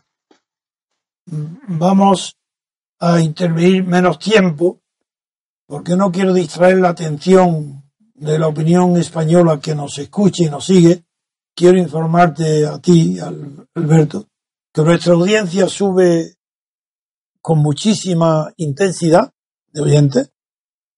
Vamos 1.25 2.35
a 2.99 3.21
intervenir 3.21 3.83
menos 3.85 4.19
tiempo 4.19 4.81
porque 5.67 5.95
no 5.95 6.11
quiero 6.11 6.33
distraer 6.33 6.79
la 6.79 6.89
atención 6.89 7.83
de 8.15 8.39
la 8.39 8.47
opinión 8.47 8.97
española 8.97 9.59
que 9.59 9.75
nos 9.75 9.97
escuche 9.99 10.45
y 10.45 10.49
nos 10.49 10.65
sigue. 10.65 11.05
Quiero 11.55 11.77
informarte 11.77 12.65
a 12.65 12.79
ti, 12.79 13.17
Alberto, 13.75 14.27
que 14.73 14.81
nuestra 14.81 15.13
audiencia 15.13 15.67
sube 15.67 16.35
con 17.41 17.59
muchísima 17.59 18.51
intensidad 18.57 19.31
de 19.71 19.81
oyentes 19.81 20.31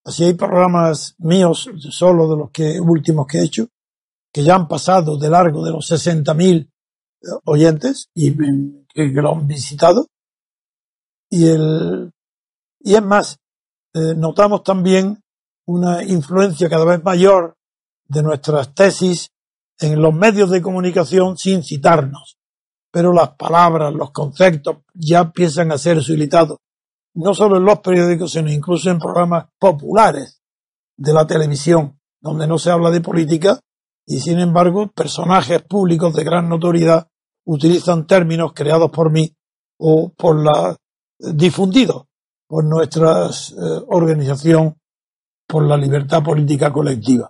Así 0.04 0.24
hay 0.24 0.34
programas 0.34 1.16
míos, 1.20 1.70
solo 1.92 2.30
de 2.30 2.38
los 2.38 2.52
que 2.52 2.80
últimos 2.80 3.28
que 3.28 3.40
he 3.40 3.44
hecho, 3.44 3.68
que 4.34 4.44
ya 4.44 4.56
han 4.56 4.68
pasado 4.68 5.18
de 5.18 5.30
largo 5.30 5.64
de 5.64 5.72
los 5.72 5.92
60.000 5.92 6.62
eh, 6.62 7.28
oyentes 7.46 8.10
y 8.16 8.36
que 8.94 9.22
lo 9.22 9.34
han 9.34 9.48
visitado. 9.48 10.08
Y, 11.30 11.48
el, 11.48 12.12
y 12.80 12.96
es 12.96 13.04
más, 13.04 13.38
eh, 13.94 14.14
notamos 14.16 14.64
también 14.64 15.22
una 15.66 16.04
influencia 16.04 16.70
cada 16.70 16.86
vez 16.86 17.04
mayor 17.04 17.56
de 18.08 18.24
nuestras 18.24 18.74
tesis 18.74 19.30
en 19.80 20.02
los 20.02 20.14
medios 20.14 20.50
de 20.50 20.62
comunicación 20.62 21.38
sin 21.38 21.64
citarnos. 21.64 22.38
Pero 22.92 23.14
las 23.14 23.36
palabras, 23.36 23.94
los 23.94 24.12
conceptos 24.12 24.78
ya 24.94 25.20
empiezan 25.20 25.72
a 25.72 25.78
ser 25.78 25.98
utilizados, 25.98 26.58
no 27.16 27.34
solo 27.34 27.58
en 27.58 27.66
los 27.66 27.80
periódicos, 27.80 28.32
sino 28.32 28.50
incluso 28.52 28.90
en 28.90 29.00
programas 29.00 29.46
populares 29.60 30.42
de 30.98 31.14
la 31.14 31.26
televisión, 31.26 32.00
donde 32.22 32.48
no 32.48 32.58
se 32.58 32.72
habla 32.72 32.92
de 32.92 33.02
política 33.02 33.60
y 34.06 34.20
sin 34.20 34.40
embargo 34.40 34.88
personajes 34.88 35.62
públicos 35.64 36.14
de 36.14 36.24
gran 36.24 36.50
notoriedad 36.50 37.08
utilizan 37.46 38.06
términos 38.06 38.54
creados 38.54 38.92
por 38.92 39.12
mí 39.12 39.34
o 39.80 40.10
por 40.10 40.44
la 40.44 40.76
difundidos 41.18 42.04
por 42.48 42.66
nuestra 42.66 43.28
eh, 43.28 43.82
organización 43.88 44.76
por 45.48 45.66
la 45.66 45.78
libertad 45.78 46.22
política 46.24 46.72
colectiva. 46.72 47.30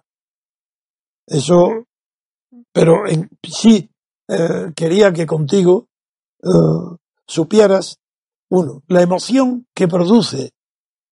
Eso, 1.27 1.85
pero 2.71 3.07
en, 3.07 3.29
sí 3.43 3.89
eh, 4.27 4.71
quería 4.75 5.13
que 5.13 5.25
contigo 5.25 5.87
eh, 6.43 6.97
supieras, 7.27 7.99
uno, 8.51 8.83
la 8.87 9.01
emoción 9.01 9.65
que 9.73 9.87
produce 9.87 10.51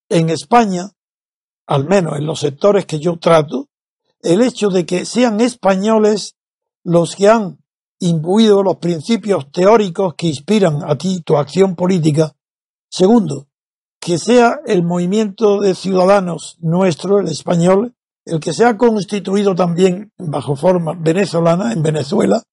en 0.09 0.29
España, 0.29 0.91
al 1.67 1.87
menos 1.87 2.17
en 2.17 2.25
los 2.25 2.41
sectores 2.41 2.85
que 2.85 2.99
yo 2.99 3.17
trato, 3.17 3.69
el 4.21 4.41
hecho 4.41 4.69
de 4.69 4.85
que 4.85 5.05
sean 5.05 5.39
españoles 5.39 6.35
los 6.83 7.15
que 7.15 7.29
han 7.29 7.59
imbuido 7.99 8.61
los 8.61 8.75
principios 8.77 9.49
teóricos 9.51 10.15
que 10.15 10.27
inspiran 10.27 10.83
a 10.83 10.97
ti 10.97 11.21
tu 11.21 11.37
acción 11.37 11.75
política. 11.75 12.35
Segundo, 12.89 13.47
que 14.01 14.17
sea 14.17 14.59
el 14.65 14.83
movimiento 14.83 15.61
de 15.61 15.75
ciudadanos 15.75 16.57
nuestro, 16.59 17.19
el 17.19 17.29
español, 17.29 17.95
el 18.25 18.41
que 18.41 18.53
se 18.53 18.65
ha 18.65 18.77
constituido 18.77 19.55
también 19.55 20.11
bajo 20.17 20.57
forma 20.57 20.93
venezolana 20.93 21.71
en 21.71 21.83
Venezuela 21.83 22.43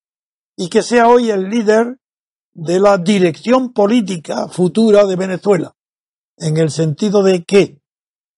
y 0.57 0.69
que 0.69 0.85
sea 0.85 1.09
hoy 1.09 1.31
el 1.31 1.51
líder 1.51 1.99
de 2.59 2.81
la 2.81 2.97
dirección 2.97 3.75
política 3.75 4.49
futura 4.49 5.05
de 5.05 5.15
Venezuela, 5.15 5.75
en 6.39 6.57
el 6.57 6.71
sentido 6.71 7.23
de 7.23 7.45
que 7.45 7.83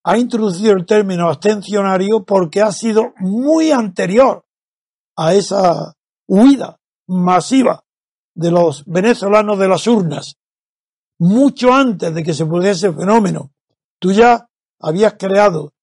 ha 0.03 0.19
introducido 0.19 0.73
el 0.73 0.87
término 0.87 1.29
abstencionario 1.29 2.25
porque 2.25 2.61
ha 2.61 2.73
sido 2.73 3.13
muy 3.21 3.71
anterior 3.71 4.45
a 5.17 5.35
esa 5.35 5.95
huida 6.27 6.81
masiva 7.07 7.85
de 8.35 8.51
los 8.51 8.85
venezolanos 8.87 9.57
de 9.57 9.69
las 9.69 9.87
urnas, 9.87 10.35
mucho 11.21 11.73
antes 11.73 12.13
de 12.13 12.25
que 12.25 12.35
se 12.35 12.45
produjese 12.45 12.89
el 12.89 12.97
fenómeno. 12.97 13.53
Tú 14.01 14.11
ya 14.11 14.49
habías 14.81 15.15
creado, 15.15 15.75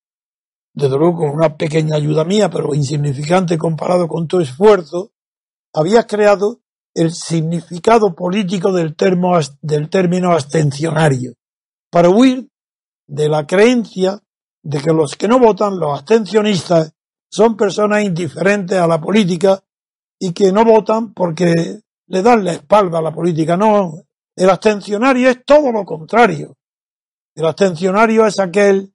desde 0.74 0.98
luego 0.98 1.19
con 1.19 1.30
una 1.30 1.56
pequeña 1.56 1.95
ayuda 1.95 2.26
mía, 2.26 2.50
pero 2.50 2.76
insignificante 2.76 3.58
comparado 3.58 4.10
con 4.10 4.28
tu 4.28 4.41
esfuerzo, 4.41 5.12
habías 5.74 6.06
creado 6.06 6.60
el 6.95 7.13
significado 7.13 8.15
político 8.15 8.71
del, 8.71 8.95
del 9.62 9.89
término 9.89 10.31
abstencionario, 10.31 11.34
para 11.91 12.10
huir 12.10 12.49
de 13.05 13.29
la 13.29 13.45
creencia 13.45 14.19
de 14.63 14.79
que 14.79 14.91
los 14.91 15.15
que 15.15 15.27
no 15.27 15.38
votan, 15.38 15.77
los 15.77 15.99
abstencionistas, 15.99 16.93
son 17.29 17.58
personas 17.58 18.03
indiferentes 18.03 18.77
a 18.79 18.88
la 18.88 18.99
política 18.99 19.62
y 20.17 20.31
que 20.31 20.51
no 20.51 20.63
votan 20.63 21.13
porque 21.13 21.81
le 22.08 22.21
dan 22.21 22.45
la 22.45 22.53
espalda 22.53 22.99
a 22.99 23.01
la 23.01 23.13
política. 23.13 23.58
No, 23.58 23.93
el 24.36 24.49
abstencionario 24.49 25.29
es 25.29 25.43
todo 25.45 25.71
lo 25.71 25.84
contrario. 25.84 26.55
El 27.36 27.45
abstencionario 27.45 28.25
es 28.25 28.39
aquel 28.39 28.93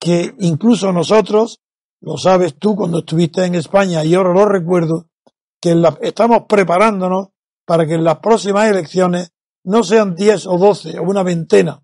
que 0.00 0.34
incluso 0.40 0.92
nosotros, 0.92 1.60
lo 2.00 2.18
sabes 2.18 2.56
tú 2.58 2.74
cuando 2.74 2.98
estuviste 2.98 3.44
en 3.44 3.54
España 3.54 4.04
y 4.04 4.14
ahora 4.14 4.34
lo 4.34 4.46
recuerdo, 4.46 5.06
que 5.60 5.80
estamos 6.02 6.42
preparándonos 6.48 7.28
para 7.66 7.86
que 7.86 7.94
en 7.94 8.04
las 8.04 8.20
próximas 8.20 8.70
elecciones 8.70 9.32
no 9.64 9.82
sean 9.82 10.14
10 10.14 10.46
o 10.46 10.58
12 10.58 10.98
o 10.98 11.02
una 11.02 11.22
veintena 11.22 11.82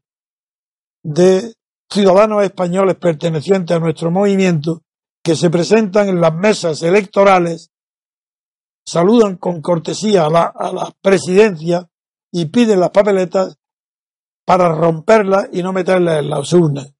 de 1.02 1.54
ciudadanos 1.90 2.44
españoles 2.44 2.96
pertenecientes 2.96 3.76
a 3.76 3.80
nuestro 3.80 4.10
movimiento 4.10 4.82
que 5.22 5.36
se 5.36 5.50
presentan 5.50 6.08
en 6.08 6.20
las 6.20 6.34
mesas 6.34 6.82
electorales, 6.82 7.70
saludan 8.86 9.36
con 9.36 9.60
cortesía 9.60 10.26
a 10.26 10.30
la, 10.30 10.42
a 10.42 10.72
la 10.72 10.92
presidencia 11.00 11.88
y 12.32 12.46
piden 12.46 12.80
las 12.80 12.90
papeletas 12.90 13.56
para 14.44 14.74
romperlas 14.74 15.48
y 15.52 15.62
no 15.62 15.72
meterlas 15.72 16.20
en 16.20 16.30
las 16.30 16.52
urnas. 16.52 16.92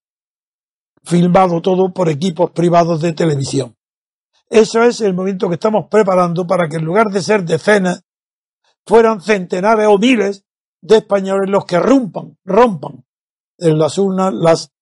Filmado 1.05 1.61
todo 1.61 1.93
por 1.93 2.09
equipos 2.09 2.51
privados 2.53 3.01
de 3.01 3.13
televisión. 3.13 3.77
Eso 4.49 4.83
es 4.85 5.01
el 5.01 5.15
movimiento 5.15 5.49
que 5.49 5.55
estamos 5.55 5.87
preparando 5.91 6.47
para 6.47 6.69
que 6.69 6.77
en 6.77 6.85
lugar 6.85 7.09
de 7.09 7.23
ser 7.23 7.45
decenas, 7.45 8.03
fueran 8.87 9.21
centenares 9.21 9.87
o 9.89 9.99
miles 9.99 10.45
de 10.81 10.99
españoles 10.99 11.49
los 11.49 11.65
que 11.65 11.79
rompan, 11.79 12.37
rompan 12.45 13.05
en 13.59 13.79
las 13.79 13.99
urnas 13.99 14.35
las 14.35 14.73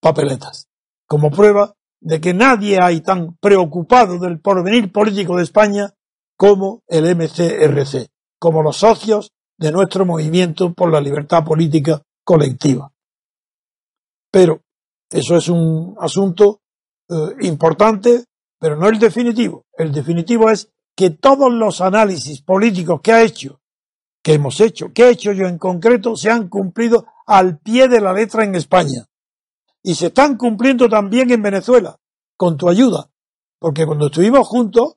papeletas. 0.00 0.68
Como 1.06 1.30
prueba 1.30 1.74
de 2.00 2.20
que 2.20 2.34
nadie 2.34 2.80
hay 2.80 3.00
tan 3.00 3.36
preocupado 3.36 4.18
del 4.18 4.40
porvenir 4.40 4.92
político 4.92 5.36
de 5.36 5.44
España 5.44 5.94
como 6.36 6.82
el 6.86 7.16
MCRC, 7.16 8.08
como 8.38 8.62
los 8.62 8.76
socios 8.76 9.32
de 9.58 9.72
nuestro 9.72 10.06
movimiento 10.06 10.72
por 10.72 10.92
la 10.92 11.00
libertad 11.00 11.44
política 11.44 12.00
colectiva. 12.24 12.92
Pero 14.30 14.60
eso 15.10 15.36
es 15.36 15.48
un 15.48 15.96
asunto 15.98 16.60
eh, 17.08 17.14
importante, 17.40 18.24
pero 18.60 18.76
no 18.76 18.88
el 18.88 18.98
definitivo. 18.98 19.64
El 19.76 19.92
definitivo 19.92 20.50
es 20.50 20.70
que 20.98 21.10
todos 21.10 21.52
los 21.52 21.80
análisis 21.80 22.42
políticos 22.42 23.00
que 23.00 23.12
ha 23.12 23.22
hecho, 23.22 23.60
que 24.20 24.32
hemos 24.32 24.60
hecho, 24.60 24.92
que 24.92 25.04
he 25.04 25.10
hecho 25.10 25.30
yo 25.30 25.46
en 25.46 25.56
concreto, 25.56 26.16
se 26.16 26.28
han 26.28 26.48
cumplido 26.48 27.06
al 27.24 27.60
pie 27.60 27.86
de 27.86 28.00
la 28.00 28.12
letra 28.12 28.42
en 28.42 28.56
España. 28.56 29.06
Y 29.80 29.94
se 29.94 30.08
están 30.08 30.36
cumpliendo 30.36 30.88
también 30.88 31.30
en 31.30 31.40
Venezuela, 31.40 32.00
con 32.36 32.56
tu 32.56 32.68
ayuda. 32.68 33.08
Porque 33.60 33.86
cuando 33.86 34.06
estuvimos 34.06 34.48
juntos, 34.48 34.96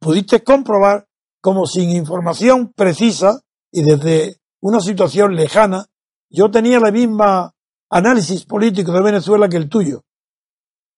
pudiste 0.00 0.42
comprobar 0.42 1.06
como 1.42 1.66
sin 1.66 1.90
información 1.90 2.72
precisa 2.74 3.42
y 3.70 3.82
desde 3.82 4.40
una 4.62 4.80
situación 4.80 5.36
lejana, 5.36 5.84
yo 6.30 6.50
tenía 6.50 6.80
la 6.80 6.90
misma 6.90 7.52
análisis 7.90 8.46
político 8.46 8.92
de 8.92 9.02
Venezuela 9.02 9.46
que 9.46 9.58
el 9.58 9.68
tuyo. 9.68 10.04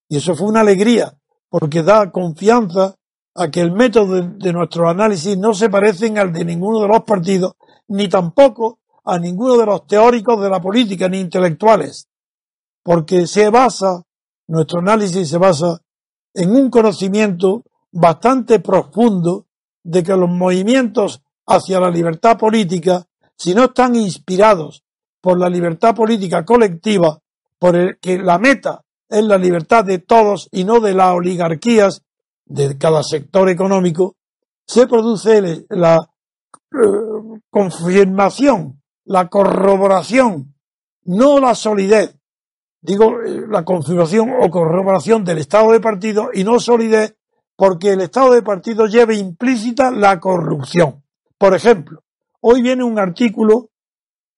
Y 0.07 0.15
eso 0.15 0.37
fue 0.37 0.47
una 0.47 0.61
alegría, 0.61 1.19
porque 1.49 1.83
da 1.83 2.13
confianza 2.13 2.95
a 3.35 3.51
que 3.51 3.59
el 3.59 3.71
método 3.71 4.21
de, 4.21 4.53
nuestro 4.53 4.89
análisis 4.89 5.37
no 5.37 5.53
se 5.53 5.69
parecen 5.69 6.17
al 6.17 6.31
de 6.31 6.45
ninguno 6.45 6.81
de 6.81 6.87
los 6.87 7.03
partidos, 7.03 7.53
ni 7.89 8.07
tampoco 8.07 8.79
a 9.03 9.19
ninguno 9.19 9.57
de 9.57 9.65
los 9.65 9.85
teóricos 9.85 10.41
de 10.41 10.49
la 10.49 10.61
política, 10.61 11.09
ni 11.09 11.19
intelectuales, 11.19 12.07
porque 12.81 13.27
se 13.27 13.49
basa, 13.49 14.03
nuestro 14.47 14.79
análisis 14.79 15.29
se 15.29 15.37
basa 15.37 15.81
en 16.33 16.55
un 16.55 16.69
conocimiento 16.69 17.63
bastante 17.91 18.59
profundo 18.59 19.45
de 19.83 20.01
que 20.01 20.15
los 20.15 20.29
movimientos 20.29 21.21
hacia 21.45 21.79
la 21.79 21.91
libertad 21.91 22.37
política, 22.37 23.05
si 23.37 23.53
no 23.53 23.65
están 23.65 23.95
inspirados 23.95 24.83
por 25.21 25.39
la 25.39 25.49
libertad 25.49 25.93
política 25.93 26.45
colectiva, 26.45 27.19
por 27.59 27.75
el 27.75 27.97
que 27.99 28.17
la 28.17 28.39
meta 28.39 28.81
es 29.09 29.23
la 29.23 29.37
libertad 29.37 29.83
de 29.83 29.99
todos 29.99 30.47
y 30.51 30.63
no 30.63 30.79
de 30.79 30.93
las 30.93 31.13
oligarquías 31.13 32.04
de 32.45 32.77
cada 32.77 33.03
sector 33.03 33.49
económico, 33.49 34.15
se 34.65 34.87
produce 34.87 35.65
la 35.69 36.09
eh, 36.71 37.39
confirmación, 37.49 38.81
la 39.05 39.27
corroboración, 39.27 40.55
no 41.03 41.39
la 41.39 41.55
solidez, 41.55 42.15
digo 42.81 43.21
eh, 43.21 43.45
la 43.47 43.63
confirmación 43.63 44.31
o 44.41 44.49
corroboración 44.49 45.23
del 45.23 45.39
estado 45.39 45.71
de 45.71 45.79
partido 45.79 46.29
y 46.33 46.43
no 46.43 46.59
solidez 46.59 47.15
porque 47.55 47.93
el 47.93 48.01
estado 48.01 48.33
de 48.33 48.41
partido 48.41 48.85
lleva 48.85 49.13
implícita 49.13 49.91
la 49.91 50.19
corrupción. 50.19 51.03
Por 51.37 51.55
ejemplo, 51.55 52.03
hoy 52.41 52.61
viene 52.61 52.83
un 52.83 52.99
artículo, 52.99 53.69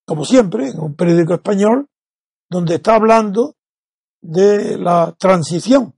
como 0.06 0.24
siempre, 0.24 0.70
en 0.70 0.80
un 0.80 0.96
periódico 0.96 1.34
español, 1.34 1.88
donde 2.50 2.76
está 2.76 2.96
hablando 2.96 3.56
de 4.22 4.78
la 4.78 5.16
transición 5.18 5.97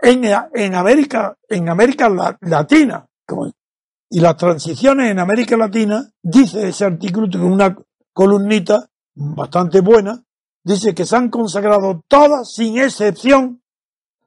en, 0.00 0.24
en 0.54 0.74
América, 0.74 1.36
en 1.48 1.68
América 1.68 2.08
Latina. 2.40 3.06
y 4.10 4.20
las 4.20 4.36
transiciones 4.36 5.10
en 5.10 5.18
América 5.18 5.56
Latina, 5.56 6.08
dice 6.22 6.68
ese 6.68 6.84
artículo, 6.84 7.28
con 7.30 7.52
una 7.52 7.76
columnita 8.12 8.88
bastante 9.14 9.80
buena, 9.80 10.22
dice 10.64 10.94
que 10.94 11.04
se 11.04 11.16
han 11.16 11.28
consagrado 11.28 12.02
todas, 12.08 12.52
sin 12.52 12.78
excepción, 12.78 13.62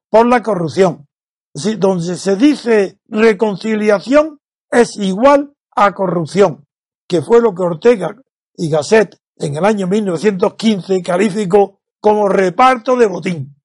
por 0.10 0.28
la 0.28 0.44
corrupción. 0.44 1.08
Donde 1.54 2.16
se 2.16 2.36
dice 2.36 3.00
reconciliación 3.08 4.40
es 4.70 4.98
igual 4.98 5.54
a 5.76 5.94
corrupción, 5.94 6.66
que 7.08 7.22
fue 7.22 7.42
lo 7.42 7.54
que 7.54 7.64
Ortega 7.64 8.16
y 8.56 8.70
Gasset 8.70 9.18
en 9.38 9.56
el 9.56 9.66
año 9.66 9.88
1915 9.88 11.02
calificó 11.02 11.80
como 12.00 12.28
reparto 12.28 12.96
de 12.96 13.08
botín. 13.08 13.56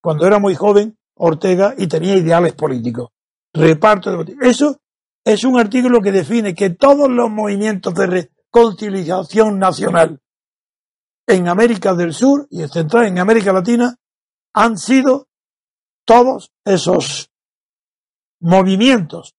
Cuando 0.00 0.26
era 0.26 0.38
muy 0.38 0.54
joven, 0.54 0.97
Ortega 1.18 1.74
y 1.76 1.86
tenía 1.86 2.16
ideales 2.16 2.54
políticos. 2.54 3.10
Reparto 3.52 4.24
de. 4.24 4.36
Eso 4.42 4.80
es 5.24 5.44
un 5.44 5.58
artículo 5.58 6.00
que 6.00 6.12
define 6.12 6.54
que 6.54 6.70
todos 6.70 7.08
los 7.10 7.30
movimientos 7.30 7.94
de 7.94 8.06
reconciliación 8.06 9.58
nacional 9.58 10.20
en 11.26 11.48
América 11.48 11.94
del 11.94 12.14
Sur 12.14 12.46
y 12.50 12.62
en 12.62 12.68
Central, 12.68 13.06
en 13.06 13.18
América 13.18 13.52
Latina, 13.52 13.94
han 14.54 14.78
sido 14.78 15.28
todos 16.06 16.52
esos 16.64 17.30
movimientos, 18.40 19.34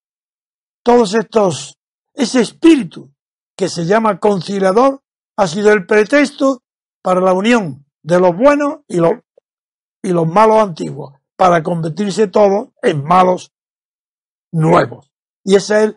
todos 0.83 1.15
estos, 1.15 1.77
ese 2.13 2.41
espíritu 2.41 3.11
que 3.57 3.69
se 3.69 3.85
llama 3.85 4.19
conciliador, 4.19 5.01
ha 5.35 5.47
sido 5.47 5.71
el 5.71 5.85
pretexto 5.85 6.61
para 7.01 7.21
la 7.21 7.33
unión 7.33 7.85
de 8.03 8.19
los 8.19 8.35
buenos 8.35 8.81
y 8.87 8.97
los, 8.97 9.13
y 10.03 10.09
los 10.09 10.27
malos 10.27 10.57
antiguos, 10.57 11.18
para 11.39 11.63
convertirse 11.63 12.27
todos 12.27 12.67
en 12.81 13.01
malos 13.01 13.53
nuevos. 14.51 15.09
Y 15.41 15.55
esa 15.55 15.85
es, 15.85 15.95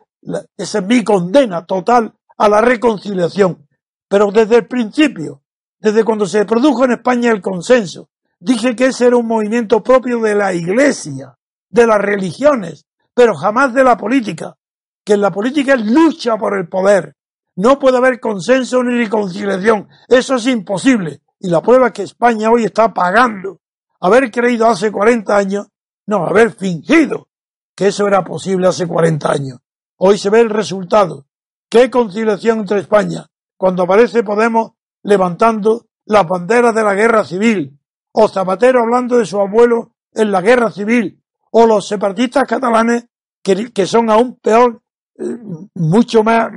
esa 0.57 0.79
es 0.79 0.87
mi 0.87 1.03
condena 1.03 1.67
total 1.67 2.15
a 2.39 2.49
la 2.49 2.61
reconciliación. 2.61 3.67
Pero 4.09 4.31
desde 4.31 4.59
el 4.59 4.69
principio, 4.69 5.43
desde 5.81 6.05
cuando 6.05 6.27
se 6.27 6.45
produjo 6.45 6.85
en 6.85 6.93
España 6.93 7.33
el 7.33 7.43
consenso, 7.43 8.09
dije 8.39 8.77
que 8.77 8.87
ese 8.87 9.09
era 9.09 9.17
un 9.17 9.27
movimiento 9.27 9.83
propio 9.83 10.21
de 10.21 10.37
la 10.37 10.55
Iglesia, 10.55 11.37
de 11.69 11.89
las 11.89 11.99
religiones, 11.99 12.87
pero 13.13 13.35
jamás 13.35 13.75
de 13.75 13.83
la 13.83 13.97
política, 13.97 14.57
que 15.05 15.17
la 15.17 15.33
política 15.33 15.75
es 15.75 15.85
lucha 15.85 16.37
por 16.37 16.57
el 16.57 16.69
poder. 16.69 17.17
No 17.57 17.81
puede 17.81 17.97
haber 17.97 18.21
consenso 18.21 18.81
ni 18.85 18.97
reconciliación. 18.97 19.89
Eso 20.07 20.37
es 20.37 20.47
imposible. 20.47 21.21
Y 21.41 21.49
la 21.49 21.61
prueba 21.61 21.89
es 21.89 21.93
que 21.95 22.03
España 22.05 22.49
hoy 22.49 22.63
está 22.63 22.95
pagando 22.95 23.59
haber 24.03 24.33
creído 24.33 24.67
hace 24.67 24.91
40 24.91 25.37
años, 25.37 25.69
no, 26.07 26.27
haber 26.27 26.53
fingido 26.53 27.29
que 27.75 27.87
eso 27.87 28.07
era 28.07 28.25
posible 28.25 28.67
hace 28.67 28.87
40 28.87 29.31
años. 29.31 29.59
Hoy 29.97 30.19
se 30.19 30.29
ve 30.29 30.41
el 30.41 30.51
resultado. 30.51 31.27
¿Qué 31.71 31.89
conciliación 31.89 32.61
entre 32.61 32.81
España? 32.81 33.29
Cuando 33.57 33.85
aparece 33.85 34.25
Podemos 34.25 34.73
levantando 35.05 35.87
las 36.05 36.27
banderas 36.27 36.75
de 36.75 36.83
la 36.83 36.95
guerra 36.95 37.25
civil, 37.25 37.79
o 38.13 38.29
Zapatero 38.29 38.81
hablando 38.81 39.19
de 39.19 39.25
su 39.25 39.41
abuelo 39.41 39.93
en 40.13 40.33
la 40.33 40.41
guerra 40.41 40.71
civil, 40.71 41.23
o 41.53 41.67
los 41.67 41.87
separatistas 41.87 42.45
catalanes 42.45 43.07
que, 43.43 43.87
son 43.87 44.11
aún 44.11 44.37
peor, 44.41 44.83
eh, 45.17 45.39
mucho 45.75 46.25
más 46.25 46.51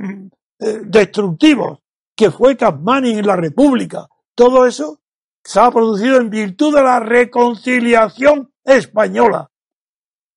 eh, 0.58 0.80
destructivos, 0.84 1.78
que 2.16 2.32
fue 2.32 2.56
Casmani 2.56 3.12
en 3.12 3.26
la 3.26 3.36
República. 3.36 4.08
Todo 4.34 4.66
eso 4.66 5.00
se 5.46 5.60
ha 5.60 5.70
producido 5.70 6.16
en 6.16 6.28
virtud 6.28 6.74
de 6.74 6.82
la 6.82 6.98
reconciliación 6.98 8.52
española. 8.64 9.48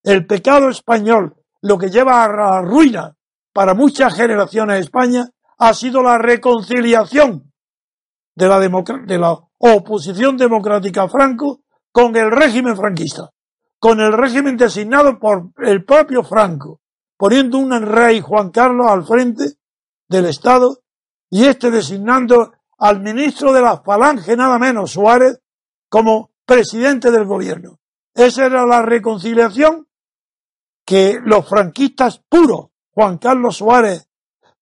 El 0.04 0.28
pecado 0.28 0.70
español, 0.70 1.36
lo 1.64 1.80
que 1.80 1.90
lleva 1.90 2.24
a 2.24 2.28
la 2.28 2.62
ruina 2.62 3.16
para 3.52 3.74
muchas 3.74 4.14
generaciones 4.14 4.76
de 4.76 4.82
España, 4.82 5.28
ha 5.58 5.74
sido 5.74 6.04
la 6.04 6.20
reconciliación 6.20 7.52
de 8.36 9.18
la, 9.18 9.40
oposición 9.58 10.38
democrática 10.38 11.10
Franco 11.10 11.62
con 11.92 12.16
el 12.16 12.30
régimen 12.30 12.78
franquista, 12.78 13.32
con 13.80 14.00
el 14.00 14.14
régimen 14.14 14.58
designado 14.58 15.18
por 15.18 15.50
el 15.58 15.84
propio 15.86 16.24
Franco, 16.24 16.82
poniendo 17.18 17.58
un 17.58 17.72
rey 17.82 18.22
Juan 18.22 18.52
Carlos 18.52 18.86
al 18.88 19.04
frente 19.04 19.56
del 20.08 20.28
Estado 20.28 20.78
y 21.32 21.46
este 21.46 21.72
designando 21.72 22.54
al 22.80 23.02
ministro 23.02 23.54
de 23.54 23.62
la 23.62 23.78
Falange, 23.82 24.36
nada 24.36 24.58
menos, 24.58 24.92
Suárez, 24.92 25.40
como 25.90 26.32
presidente 26.46 27.12
del 27.12 27.26
gobierno. 27.26 27.80
Esa 28.14 28.46
era 28.46 28.66
la 28.66 28.82
reconciliación 28.82 29.88
que 30.86 31.20
los 31.24 31.48
franquistas 31.48 32.24
puros, 32.28 32.70
Juan 32.92 33.18
Carlos 33.18 33.58
Suárez, 33.58 34.08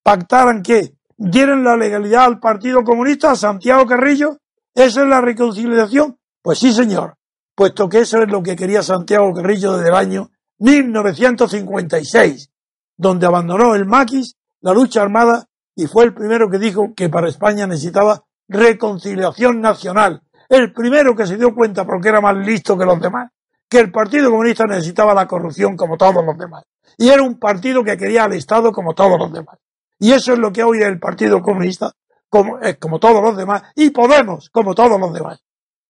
pactaran 0.03 0.61
que 0.61 0.95
dieran 1.15 1.63
la 1.63 1.78
legalidad 1.78 2.26
al 2.26 2.39
Partido 2.39 2.84
Comunista, 2.84 3.32
a 3.32 3.36
Santiago 3.36 3.86
Carrillo, 3.86 4.38
¿Esa 4.78 5.01
es 5.01 5.07
la 5.07 5.22
reconciliación? 5.22 6.20
Pues 6.43 6.59
sí, 6.59 6.72
señor, 6.72 7.18
puesto 7.55 7.89
que 7.89 8.01
eso 8.01 8.22
es 8.22 8.30
lo 8.30 8.43
que 8.43 8.55
quería 8.55 8.84
Santiago 8.84 9.34
Carrillo 9.34 9.76
desde 9.76 9.89
el 9.89 9.95
año 9.95 10.30
1956, 10.59 12.51
donde 12.95 13.26
abandonó 13.26 13.74
el 13.74 13.88
maquis, 13.88 14.36
la 14.61 14.74
lucha 14.74 15.01
armada, 15.01 15.47
y 15.78 15.86
fue 15.86 16.06
el 16.06 16.14
primero 16.16 16.50
que 16.50 16.58
dijo 16.58 16.96
que 16.96 17.08
para 17.08 17.30
España 17.30 17.68
necesitaba 17.68 18.24
reconciliación 18.48 19.62
nacional. 19.62 20.24
El 20.50 20.74
primero 20.74 21.16
que 21.16 21.28
se 21.28 21.38
dio 21.38 21.54
cuenta, 21.54 21.86
porque 21.86 22.10
era 22.10 22.20
más 22.20 22.36
listo 22.36 22.76
que 22.76 22.84
los 22.84 23.00
demás, 23.00 23.30
que 23.70 23.78
el 23.80 23.92
Partido 23.92 24.32
Comunista 24.32 24.66
necesitaba 24.66 25.14
la 25.14 25.28
corrupción 25.28 25.78
como 25.78 25.96
todos 25.96 26.26
los 26.26 26.36
demás. 26.36 26.64
Y 26.98 27.10
era 27.10 27.22
un 27.22 27.38
partido 27.38 27.84
que 27.84 27.96
quería 27.96 28.24
al 28.24 28.34
Estado 28.34 28.72
como 28.72 28.96
todos 28.96 29.20
los 29.20 29.32
demás. 29.32 29.60
Y 30.00 30.14
eso 30.14 30.34
es 30.34 30.40
lo 30.40 30.52
que 30.52 30.64
hoy 30.64 30.82
el 30.82 31.00
Partido 31.00 31.44
Comunista 31.44 31.92
como, 32.28 32.60
eh, 32.60 32.80
como 32.80 33.00
todos 33.00 33.22
los 33.22 33.38
demás, 33.38 33.62
y 33.76 33.92
Podemos, 33.92 34.50
como 34.50 34.74
todos 34.74 35.00
los 35.00 35.14
demás, 35.14 35.44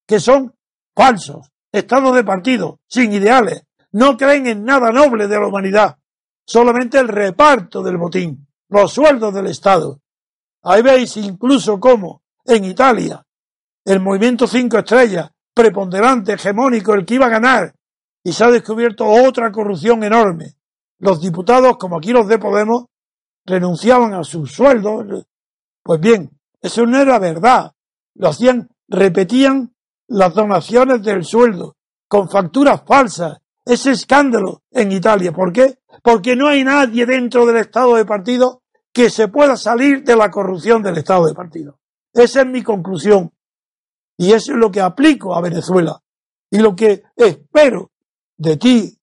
que 0.05 0.19
son 0.19 0.53
falsos, 0.93 1.49
estados 1.71 2.13
de 2.13 2.25
partido, 2.25 2.81
sin 2.87 3.13
ideales, 3.13 3.63
no 3.93 4.17
creen 4.17 4.47
en 4.47 4.65
nada 4.65 4.91
noble 4.91 5.29
de 5.29 5.39
la 5.39 5.47
humanidad, 5.47 5.97
solamente 6.45 6.99
el 6.99 7.07
reparto 7.07 7.81
del 7.81 7.97
botín, 7.97 8.46
los 8.69 8.91
sueldos 8.91 9.33
del 9.33 9.47
Estado. 9.47 9.99
Ahí 10.63 10.81
veis 10.81 11.15
incluso 11.17 11.79
cómo 11.79 12.21
en 12.45 12.65
Italia 12.65 13.25
el 13.85 14.01
movimiento 14.01 14.47
cinco 14.47 14.77
estrellas, 14.79 15.31
preponderante, 15.53 16.33
hegemónico, 16.33 16.93
el 16.93 17.05
que 17.05 17.15
iba 17.15 17.27
a 17.27 17.29
ganar, 17.29 17.73
y 18.21 18.33
se 18.33 18.43
ha 18.43 18.51
descubierto 18.51 19.05
otra 19.05 19.49
corrupción 19.51 20.03
enorme. 20.03 20.55
Los 20.99 21.21
diputados, 21.21 21.77
como 21.77 21.97
aquí 21.97 22.11
los 22.11 22.27
de 22.27 22.37
Podemos, 22.37 22.87
renunciaban 23.45 24.13
a 24.13 24.23
sus 24.25 24.51
sueldos, 24.51 25.25
pues 25.81 26.01
bien, 26.01 26.37
eso 26.61 26.85
no 26.85 26.99
era 26.99 27.17
verdad. 27.17 27.71
Lo 28.15 28.27
hacían, 28.27 28.69
repetían 28.89 29.73
las 30.07 30.33
donaciones 30.33 31.01
del 31.01 31.23
sueldo 31.23 31.77
con 32.09 32.29
facturas 32.29 32.81
falsas. 32.85 33.37
Ese 33.63 33.91
escándalo 33.91 34.63
en 34.71 34.91
Italia. 34.91 35.31
¿Por 35.31 35.53
qué? 35.53 35.77
Porque 36.01 36.35
no 36.35 36.47
hay 36.47 36.63
nadie 36.63 37.05
dentro 37.05 37.45
del 37.45 37.57
Estado 37.57 37.95
de 37.95 38.05
partido 38.05 38.61
que 38.93 39.09
se 39.09 39.27
pueda 39.27 39.57
salir 39.57 40.03
de 40.03 40.15
la 40.15 40.31
corrupción 40.31 40.81
del 40.81 40.97
Estado 40.97 41.27
de 41.27 41.33
partido. 41.33 41.79
Esa 42.13 42.41
es 42.41 42.47
mi 42.47 42.63
conclusión. 42.63 43.31
Y 44.17 44.31
eso 44.31 44.53
es 44.53 44.57
lo 44.57 44.71
que 44.71 44.81
aplico 44.81 45.35
a 45.35 45.41
Venezuela. 45.41 46.01
Y 46.49 46.59
lo 46.59 46.75
que 46.75 47.03
espero 47.15 47.91
de 48.37 48.57
ti, 48.57 48.97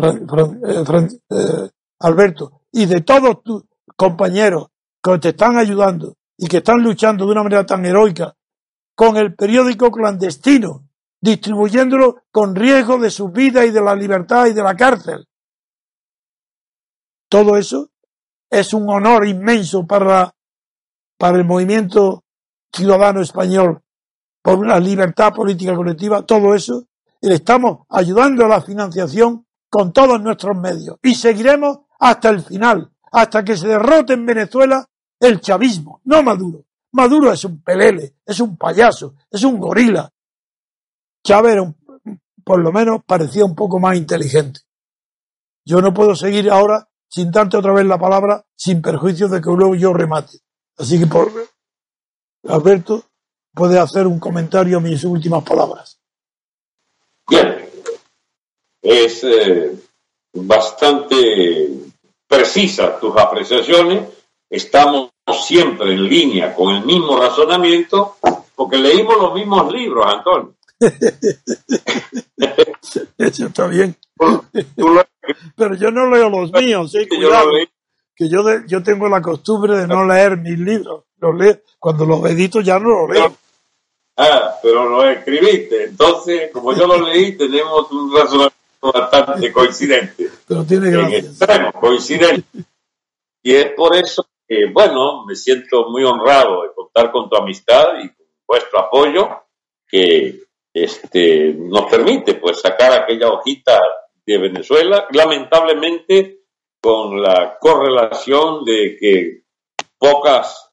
eh, 0.00 0.84
eh, 1.30 1.70
Alberto, 1.98 2.62
y 2.72 2.86
de 2.86 3.00
todos 3.00 3.42
tus 3.42 3.64
compañeros 3.96 4.68
que 5.02 5.18
te 5.18 5.30
están 5.30 5.58
ayudando 5.58 6.16
y 6.36 6.46
que 6.46 6.58
están 6.58 6.82
luchando 6.82 7.26
de 7.26 7.32
una 7.32 7.42
manera 7.42 7.66
tan 7.66 7.84
heroica 7.84 8.34
con 8.94 9.16
el 9.16 9.34
periódico 9.34 9.90
clandestino, 9.90 10.84
distribuyéndolo 11.20 12.22
con 12.30 12.54
riesgo 12.54 12.98
de 12.98 13.10
su 13.10 13.30
vida 13.30 13.64
y 13.64 13.70
de 13.70 13.80
la 13.80 13.94
libertad 13.94 14.46
y 14.46 14.52
de 14.52 14.62
la 14.62 14.76
cárcel. 14.76 15.26
Todo 17.30 17.56
eso 17.56 17.90
es 18.50 18.74
un 18.74 18.90
honor 18.90 19.24
inmenso 19.24 19.86
para, 19.86 20.34
para 21.16 21.38
el 21.38 21.44
movimiento 21.44 22.24
ciudadano 22.72 23.20
español 23.20 23.82
por 24.42 24.66
la 24.66 24.80
libertad 24.80 25.32
política 25.32 25.76
colectiva, 25.76 26.26
todo 26.26 26.56
eso, 26.56 26.88
y 27.20 27.28
le 27.28 27.36
estamos 27.36 27.86
ayudando 27.88 28.44
a 28.44 28.48
la 28.48 28.60
financiación 28.60 29.46
con 29.68 29.92
todos 29.92 30.20
nuestros 30.20 30.58
medios. 30.58 30.96
Y 31.02 31.14
seguiremos 31.14 31.80
hasta 32.00 32.30
el 32.30 32.42
final, 32.42 32.90
hasta 33.12 33.44
que 33.44 33.56
se 33.56 33.68
derrote 33.68 34.14
en 34.14 34.26
Venezuela 34.26 34.84
el 35.20 35.40
chavismo, 35.40 36.00
no 36.04 36.24
Maduro. 36.24 36.64
Maduro 36.92 37.32
es 37.32 37.44
un 37.44 37.62
pelele, 37.62 38.16
es 38.26 38.40
un 38.40 38.56
payaso, 38.56 39.14
es 39.30 39.44
un 39.44 39.60
gorila. 39.60 40.10
Chávez 41.22 41.58
por 42.42 42.60
lo 42.60 42.72
menos 42.72 43.04
parecía 43.06 43.44
un 43.44 43.54
poco 43.54 43.78
más 43.78 43.96
inteligente. 43.96 44.62
Yo 45.64 45.80
no 45.80 45.94
puedo 45.94 46.16
seguir 46.16 46.50
ahora 46.50 46.89
sin 47.10 47.30
darte 47.30 47.56
otra 47.56 47.72
vez 47.72 47.84
la 47.84 47.98
palabra, 47.98 48.44
sin 48.56 48.80
perjuicio 48.80 49.28
de 49.28 49.40
que 49.40 49.50
luego 49.50 49.74
yo 49.74 49.92
remate. 49.92 50.38
Así 50.78 50.98
que, 50.98 51.06
por, 51.06 51.30
Alberto, 52.48 53.02
puede 53.52 53.78
hacer 53.78 54.06
un 54.06 54.20
comentario 54.20 54.78
a 54.78 54.80
mis 54.80 55.02
últimas 55.04 55.44
palabras. 55.44 55.98
Bien. 57.28 57.68
Es 58.80 59.24
eh, 59.24 59.72
bastante 60.32 61.68
precisa 62.26 62.98
tus 62.98 63.16
apreciaciones 63.16 64.20
estamos 64.50 65.10
siempre 65.46 65.94
en 65.94 66.04
línea 66.04 66.54
con 66.54 66.74
el 66.74 66.84
mismo 66.84 67.16
razonamiento 67.16 68.16
porque 68.54 68.76
leímos 68.76 69.16
los 69.16 69.32
mismos 69.32 69.72
libros, 69.72 70.04
Antonio. 70.06 70.54
Eso 73.18 73.46
está 73.46 73.66
bien. 73.66 73.96
Pero 75.56 75.74
yo 75.74 75.90
no 75.90 76.10
leo 76.10 76.28
los 76.28 76.52
míos, 76.52 76.92
¿sí? 76.92 77.06
que 78.16 78.28
yo, 78.28 78.42
yo 78.66 78.82
tengo 78.82 79.08
la 79.08 79.22
costumbre 79.22 79.78
de 79.78 79.86
no 79.86 80.04
leer 80.04 80.36
mis 80.36 80.58
libros. 80.58 81.04
Los 81.18 81.34
leo. 81.36 81.58
Cuando 81.78 82.04
los 82.04 82.24
edito 82.26 82.60
ya 82.60 82.78
no 82.78 83.06
los 83.06 83.10
leo. 83.10 83.36
Ah, 84.16 84.54
pero 84.62 84.86
lo 84.86 85.08
escribiste. 85.08 85.84
Entonces, 85.84 86.50
como 86.52 86.74
yo 86.74 86.86
lo 86.86 87.00
leí, 87.08 87.36
tenemos 87.38 87.90
un 87.90 88.14
razonamiento 88.14 88.54
bastante 88.92 89.50
coincidente. 89.50 90.30
Pero 90.46 90.64
tiene 90.64 90.88
En 90.88 91.36
gracia. 91.38 91.72
coincidente. 91.72 92.64
Y 93.42 93.54
es 93.54 93.72
por 93.72 93.96
eso 93.96 94.26
que, 94.46 94.66
bueno, 94.70 95.24
me 95.24 95.34
siento 95.34 95.88
muy 95.88 96.04
honrado 96.04 96.64
de 96.64 96.74
contar 96.74 97.10
con 97.12 97.30
tu 97.30 97.36
amistad 97.36 97.86
y 98.02 98.08
con 98.08 98.26
vuestro 98.46 98.80
apoyo 98.80 99.28
que 99.88 100.42
este, 100.72 101.54
nos 101.56 101.86
permite 101.90 102.34
pues 102.34 102.60
sacar 102.60 102.92
aquella 102.92 103.28
hojita 103.30 103.80
de 104.26 104.38
Venezuela, 104.38 105.06
lamentablemente 105.12 106.40
con 106.80 107.20
la 107.20 107.58
correlación 107.58 108.64
de 108.64 108.96
que 108.98 109.42
pocas, 109.98 110.70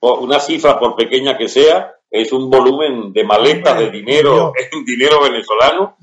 po- 0.00 0.16
una 0.20 0.40
cifra 0.40 0.78
por 0.78 0.96
pequeña 0.96 1.36
que 1.38 1.48
sea, 1.48 1.94
es 2.10 2.32
un 2.32 2.50
volumen 2.50 3.12
de 3.12 3.24
maletas 3.24 3.78
de 3.78 3.90
dinero 3.90 4.52
en 4.72 4.84
dinero 4.84 5.22
venezolano. 5.22 5.96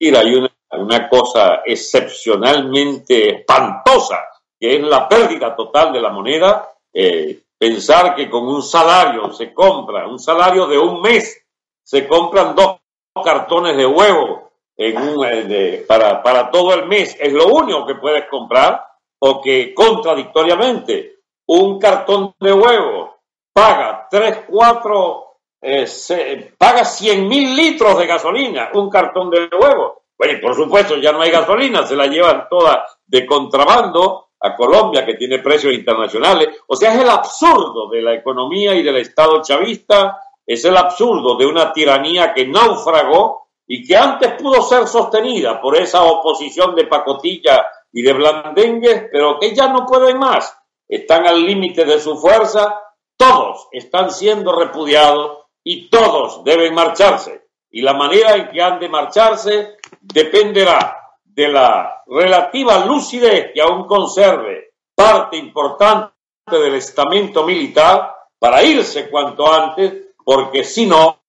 Mira, 0.00 0.20
hay 0.20 0.34
una, 0.34 0.52
una 0.72 1.08
cosa 1.08 1.62
excepcionalmente 1.64 3.36
espantosa, 3.40 4.24
que 4.58 4.76
es 4.76 4.82
la 4.82 5.08
pérdida 5.08 5.54
total 5.54 5.92
de 5.92 6.00
la 6.00 6.10
moneda. 6.10 6.70
Eh, 6.92 7.42
pensar 7.58 8.14
que 8.14 8.28
con 8.28 8.46
un 8.46 8.62
salario 8.62 9.32
se 9.32 9.52
compra, 9.52 10.06
un 10.08 10.18
salario 10.18 10.66
de 10.66 10.78
un 10.78 11.00
mes, 11.00 11.45
se 11.86 12.06
compran 12.08 12.56
dos 12.56 12.78
cartones 13.24 13.76
de 13.76 13.86
huevo 13.86 14.50
en 14.76 14.98
un, 14.98 15.24
eh, 15.24 15.44
de- 15.44 15.84
para, 15.86 16.20
para 16.22 16.50
todo 16.50 16.74
el 16.74 16.86
mes, 16.86 17.16
es 17.20 17.32
lo 17.32 17.46
único 17.46 17.86
que 17.86 17.94
puedes 17.94 18.24
comprar, 18.28 18.84
o 19.20 19.40
que 19.40 19.72
contradictoriamente 19.72 21.20
un 21.46 21.78
cartón 21.78 22.34
de 22.40 22.52
huevo 22.52 23.16
paga 23.52 24.06
3, 24.10 24.40
4, 24.48 25.24
eh, 25.62 25.86
se- 25.86 26.52
paga 26.58 26.84
100 26.84 27.26
mil 27.28 27.56
litros 27.56 27.96
de 27.98 28.06
gasolina, 28.06 28.70
un 28.74 28.90
cartón 28.90 29.30
de 29.30 29.48
huevo. 29.56 30.02
Bueno, 30.18 30.34
y 30.34 30.40
por 30.42 30.54
supuesto 30.54 30.96
ya 30.96 31.12
no 31.12 31.20
hay 31.22 31.30
gasolina, 31.30 31.86
se 31.86 31.94
la 31.96 32.06
llevan 32.06 32.48
toda 32.50 32.84
de 33.06 33.24
contrabando 33.24 34.26
a 34.40 34.54
Colombia, 34.56 35.06
que 35.06 35.14
tiene 35.14 35.38
precios 35.38 35.72
internacionales. 35.72 36.48
O 36.66 36.76
sea, 36.76 36.92
es 36.94 37.00
el 37.00 37.08
absurdo 37.08 37.88
de 37.88 38.02
la 38.02 38.14
economía 38.14 38.74
y 38.74 38.82
del 38.82 38.96
Estado 38.96 39.40
chavista, 39.42 40.20
es 40.46 40.64
el 40.64 40.76
absurdo 40.76 41.36
de 41.36 41.46
una 41.46 41.72
tiranía 41.72 42.32
que 42.32 42.46
naufragó 42.46 43.48
y 43.66 43.86
que 43.86 43.96
antes 43.96 44.40
pudo 44.40 44.62
ser 44.62 44.86
sostenida 44.86 45.60
por 45.60 45.76
esa 45.76 46.04
oposición 46.04 46.74
de 46.74 46.86
pacotilla 46.86 47.66
y 47.92 48.02
de 48.02 48.12
blandengues, 48.12 49.06
pero 49.10 49.40
que 49.40 49.54
ya 49.54 49.68
no 49.68 49.84
pueden 49.84 50.18
más. 50.18 50.56
Están 50.88 51.26
al 51.26 51.44
límite 51.44 51.84
de 51.84 51.98
su 51.98 52.16
fuerza, 52.16 52.80
todos 53.16 53.68
están 53.72 54.12
siendo 54.12 54.52
repudiados 54.52 55.46
y 55.64 55.90
todos 55.90 56.44
deben 56.44 56.74
marcharse. 56.74 57.48
Y 57.70 57.82
la 57.82 57.94
manera 57.94 58.36
en 58.36 58.50
que 58.50 58.62
han 58.62 58.78
de 58.78 58.88
marcharse 58.88 59.76
dependerá 60.00 60.96
de 61.24 61.48
la 61.48 62.02
relativa 62.06 62.84
lucidez 62.86 63.50
que 63.52 63.60
aún 63.60 63.86
conserve 63.86 64.74
parte 64.94 65.36
importante 65.36 66.12
del 66.50 66.76
estamento 66.76 67.44
militar 67.44 68.14
para 68.38 68.62
irse 68.62 69.10
cuanto 69.10 69.52
antes, 69.52 70.05
porque 70.26 70.64
si 70.64 70.86
no, 70.86 71.20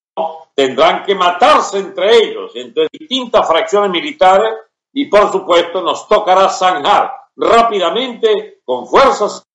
tendrán 0.56 1.04
que 1.04 1.14
matarse 1.14 1.78
entre 1.78 2.16
ellos, 2.16 2.50
entre 2.56 2.88
distintas 2.90 3.46
fracciones 3.46 3.90
militares, 3.92 4.54
y 4.92 5.04
por 5.04 5.30
supuesto 5.30 5.82
nos 5.82 6.08
tocará 6.08 6.48
zanjar 6.48 7.12
rápidamente 7.36 8.60
con 8.64 8.88
fuerzas 8.88 9.46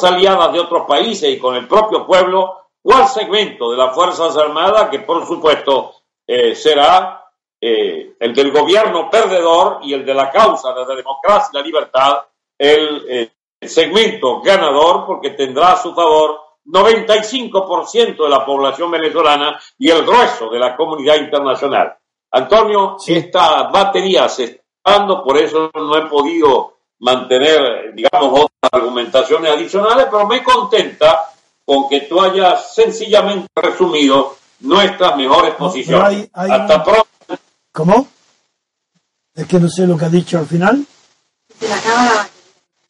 aliadas 0.00 0.52
de 0.52 0.60
otros 0.60 0.86
países 0.86 1.28
y 1.28 1.40
con 1.40 1.56
el 1.56 1.66
propio 1.66 2.06
pueblo, 2.06 2.68
cuál 2.80 3.08
segmento 3.08 3.72
de 3.72 3.78
las 3.78 3.92
Fuerzas 3.96 4.36
Armadas, 4.36 4.90
que 4.90 5.00
por 5.00 5.26
supuesto 5.26 5.96
eh, 6.24 6.54
será 6.54 7.28
eh, 7.60 8.14
el 8.20 8.32
del 8.32 8.52
gobierno 8.52 9.10
perdedor 9.10 9.80
y 9.82 9.92
el 9.92 10.06
de 10.06 10.14
la 10.14 10.30
causa 10.30 10.72
de 10.72 10.86
la 10.86 10.94
democracia 10.94 11.50
y 11.52 11.56
la 11.56 11.62
libertad, 11.62 12.26
el, 12.56 13.06
eh, 13.08 13.32
el 13.60 13.68
segmento 13.68 14.40
ganador, 14.40 15.04
porque 15.04 15.30
tendrá 15.30 15.72
a 15.72 15.82
su 15.82 15.92
favor 15.94 16.51
95% 16.64 18.24
de 18.24 18.28
la 18.28 18.44
población 18.44 18.90
venezolana 18.90 19.58
y 19.78 19.90
el 19.90 20.02
grueso 20.04 20.48
de 20.50 20.58
la 20.58 20.76
comunidad 20.76 21.16
internacional. 21.16 21.94
Antonio, 22.30 22.96
Sí. 22.98 23.14
esta 23.14 23.64
batería 23.64 24.28
se 24.28 24.44
está 24.44 24.62
dando, 24.84 25.22
por 25.22 25.36
eso 25.38 25.70
no 25.74 25.96
he 25.96 26.06
podido 26.08 26.78
mantener, 27.00 27.92
digamos, 27.94 28.32
otras 28.44 28.72
argumentaciones 28.72 29.50
adicionales, 29.52 30.06
pero 30.10 30.26
me 30.26 30.42
contenta 30.42 31.20
con 31.64 31.88
que 31.88 32.02
tú 32.02 32.20
hayas 32.20 32.74
sencillamente 32.74 33.48
resumido 33.54 34.36
nuestras 34.60 35.16
mejores 35.16 35.52
No, 35.52 35.58
posiciones. 35.58 36.08
pero 36.08 36.42
hay- 36.42 36.50
hay 36.52 36.60
Hasta 36.60 36.84
pronto. 36.84 37.06
¿Cómo? 37.72 38.06
Es 39.34 39.46
que 39.46 39.58
no 39.58 39.68
sé 39.68 39.86
lo 39.86 39.96
que 39.96 40.04
ha 40.04 40.08
dicho 40.10 40.38
al 40.38 40.46
final. 40.46 40.84
Se 41.58 41.66
le 41.68 41.74
acaba 41.74 42.04
la 42.04 42.28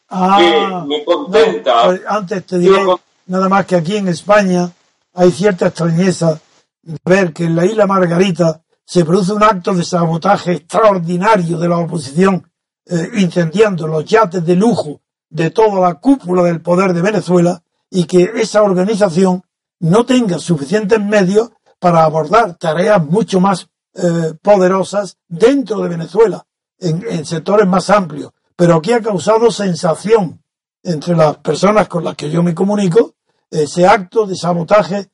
Ah, 0.09 0.39
que 0.39 0.87
me 0.89 1.05
contenta. 1.05 1.75
no, 1.77 1.83
pues 1.89 2.03
antes 2.07 2.47
te 2.47 2.69
con- 2.85 3.01
nada 3.33 3.49
más 3.49 3.65
que 3.65 3.77
aquí 3.77 3.97
en 3.97 4.09
España 4.09 4.71
hay 5.15 5.31
cierta 5.31 5.69
extrañeza 5.69 6.39
de 6.83 6.99
ver 7.03 7.33
que 7.33 7.45
en 7.45 7.57
la 7.57 7.65
isla 7.65 7.87
Margarita 7.87 8.61
se 8.85 9.07
produce 9.07 9.33
un 9.33 9.43
acto 9.43 9.73
de 9.73 9.85
sabotaje 9.85 10.53
extraordinario 10.53 11.57
de 11.57 11.67
la 11.67 11.79
oposición, 11.79 12.47
eh, 12.85 13.09
incendiando 13.15 13.87
los 13.87 14.05
yates 14.05 14.45
de 14.45 14.55
lujo 14.55 15.01
de 15.31 15.51
toda 15.51 15.81
la 15.81 15.95
cúpula 15.95 16.43
del 16.43 16.61
poder 16.61 16.93
de 16.93 17.01
Venezuela 17.01 17.63
y 17.89 18.05
que 18.05 18.33
esa 18.37 18.63
organización 18.63 19.43
no 19.81 20.05
tenga 20.05 20.39
suficientes 20.39 21.01
medios 21.01 21.53
para 21.79 22.05
abordar 22.05 22.57
tareas 22.57 23.03
mucho 23.03 23.41
más 23.41 23.67
eh, 23.95 24.35
poderosas 24.43 25.17
dentro 25.27 25.81
de 25.81 25.89
Venezuela, 25.89 26.45
en, 26.79 27.03
en 27.09 27.25
sectores 27.25 27.67
más 27.67 27.89
amplios. 27.89 28.33
Pero 28.57 28.77
aquí 28.77 28.93
ha 28.93 29.01
causado 29.01 29.51
sensación 29.51 30.43
entre 30.83 31.17
las 31.17 31.39
personas 31.39 31.89
con 31.89 32.05
las 32.05 32.15
que 32.15 32.31
yo 32.31 32.43
me 32.43 32.55
comunico 32.55 33.15
ese 33.53 33.87
acto 33.87 34.27
de 34.27 34.35
sabotaje 34.35 35.09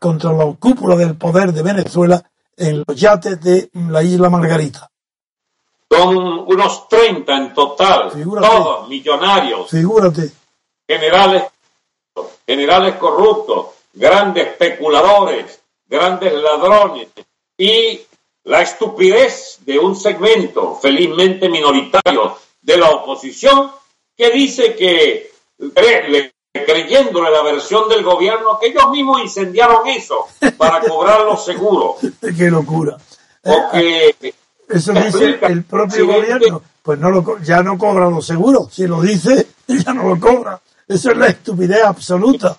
contra 0.00 0.32
la 0.32 0.44
cúpula 0.58 0.96
del 0.96 1.16
poder 1.16 1.52
de 1.52 1.62
Venezuela 1.62 2.22
en 2.56 2.84
los 2.86 2.96
yates 3.00 3.40
de 3.40 3.70
la 3.90 4.02
isla 4.02 4.28
Margarita. 4.30 4.90
Son 5.90 6.16
unos 6.16 6.88
30 6.88 7.36
en 7.36 7.54
total, 7.54 8.10
Figúrate. 8.10 8.48
todos 8.48 8.88
millonarios, 8.88 9.70
Figúrate, 9.70 10.30
generales, 10.88 11.44
generales 12.46 12.96
corruptos, 12.96 13.66
grandes 13.92 14.48
especuladores, 14.48 15.60
grandes 15.86 16.32
ladrones 16.32 17.08
y 17.56 18.00
la 18.44 18.62
estupidez 18.62 19.58
de 19.64 19.78
un 19.78 19.94
segmento 19.94 20.74
felizmente 20.76 21.48
minoritario 21.48 22.36
de 22.60 22.76
la 22.76 22.90
oposición 22.90 23.70
que 24.16 24.30
dice 24.30 24.74
que 24.74 25.30
cre- 25.58 26.08
le- 26.08 26.33
creyéndole 26.64 27.30
la 27.30 27.42
versión 27.42 27.88
del 27.88 28.04
gobierno 28.04 28.58
que 28.60 28.68
ellos 28.68 28.88
mismos 28.90 29.20
incendiaron 29.22 29.86
eso 29.88 30.26
para 30.56 30.80
cobrar 30.80 31.22
los 31.24 31.44
seguros 31.44 31.96
qué 32.36 32.48
locura. 32.50 32.96
o 33.42 33.70
que 33.72 34.34
Eso 34.68 34.92
dice 34.92 35.38
el 35.42 35.64
propio 35.64 36.06
gobierno. 36.06 36.62
Pues 36.82 36.98
no 36.98 37.10
lo, 37.10 37.38
ya 37.42 37.62
no 37.62 37.76
cobra 37.78 38.08
los 38.10 38.26
seguros. 38.26 38.72
Si 38.72 38.86
lo 38.86 39.00
dice, 39.00 39.48
ya 39.66 39.92
no 39.94 40.08
lo 40.14 40.20
cobra. 40.20 40.60
Eso 40.86 41.10
es 41.10 41.16
la 41.16 41.26
estupidez 41.28 41.82
absoluta. 41.82 42.56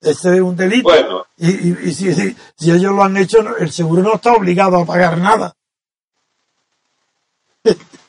Ese 0.00 0.34
es 0.36 0.40
un 0.42 0.54
delito. 0.54 0.88
Bueno. 0.90 1.24
y 1.38 1.50
y- 1.70 1.78
y 1.84 1.94
si, 1.94 2.14
si- 2.14 2.36
si 2.56 2.70
ellos 2.70 2.92
lo 2.92 3.02
han 3.02 3.16
hecho, 3.16 3.38
el 3.56 3.72
seguro 3.72 4.02
no 4.02 4.14
está 4.14 4.32
obligado 4.34 4.78
a 4.78 4.84
pagar 4.84 5.16
nada. 5.18 5.54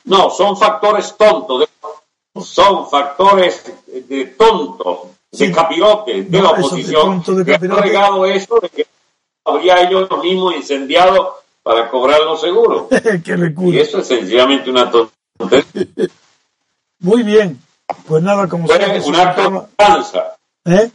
No, 0.04 0.30
son 0.30 0.56
factores 0.56 1.16
tontos, 1.16 1.66
son 2.44 2.88
factores 2.88 3.64
de 3.86 4.26
tontos, 4.26 4.98
de 5.38 5.52
capirotes 5.52 6.30
de 6.30 6.38
No, 6.38 6.44
la 6.44 6.50
oposición 6.50 7.22
de 7.26 7.44
que 7.44 7.52
capirote. 7.52 7.82
regado 7.82 8.26
eso 8.26 8.58
de 8.60 8.68
que 8.68 8.86
habría 9.44 9.80
ellos 9.82 10.08
mismos 10.22 10.54
incendiado 10.56 11.36
para 11.62 11.88
cobrar 11.90 12.20
los 12.20 12.40
seguros. 12.40 12.86
Y 13.72 13.78
eso 13.78 13.98
es 13.98 14.06
sencillamente 14.06 14.70
una 14.70 14.90
tontería. 14.90 15.06
Muy 17.00 17.22
bien. 17.22 17.60
Pues 18.08 18.22
nada, 18.22 18.48
como 18.48 18.66
sea 18.66 18.78
Fue 18.78 19.00
se 19.00 19.08
un 19.08 19.16
acto 19.16 19.42
de 19.42 19.48
venganza, 19.78 20.36
¿Eh? 20.64 20.90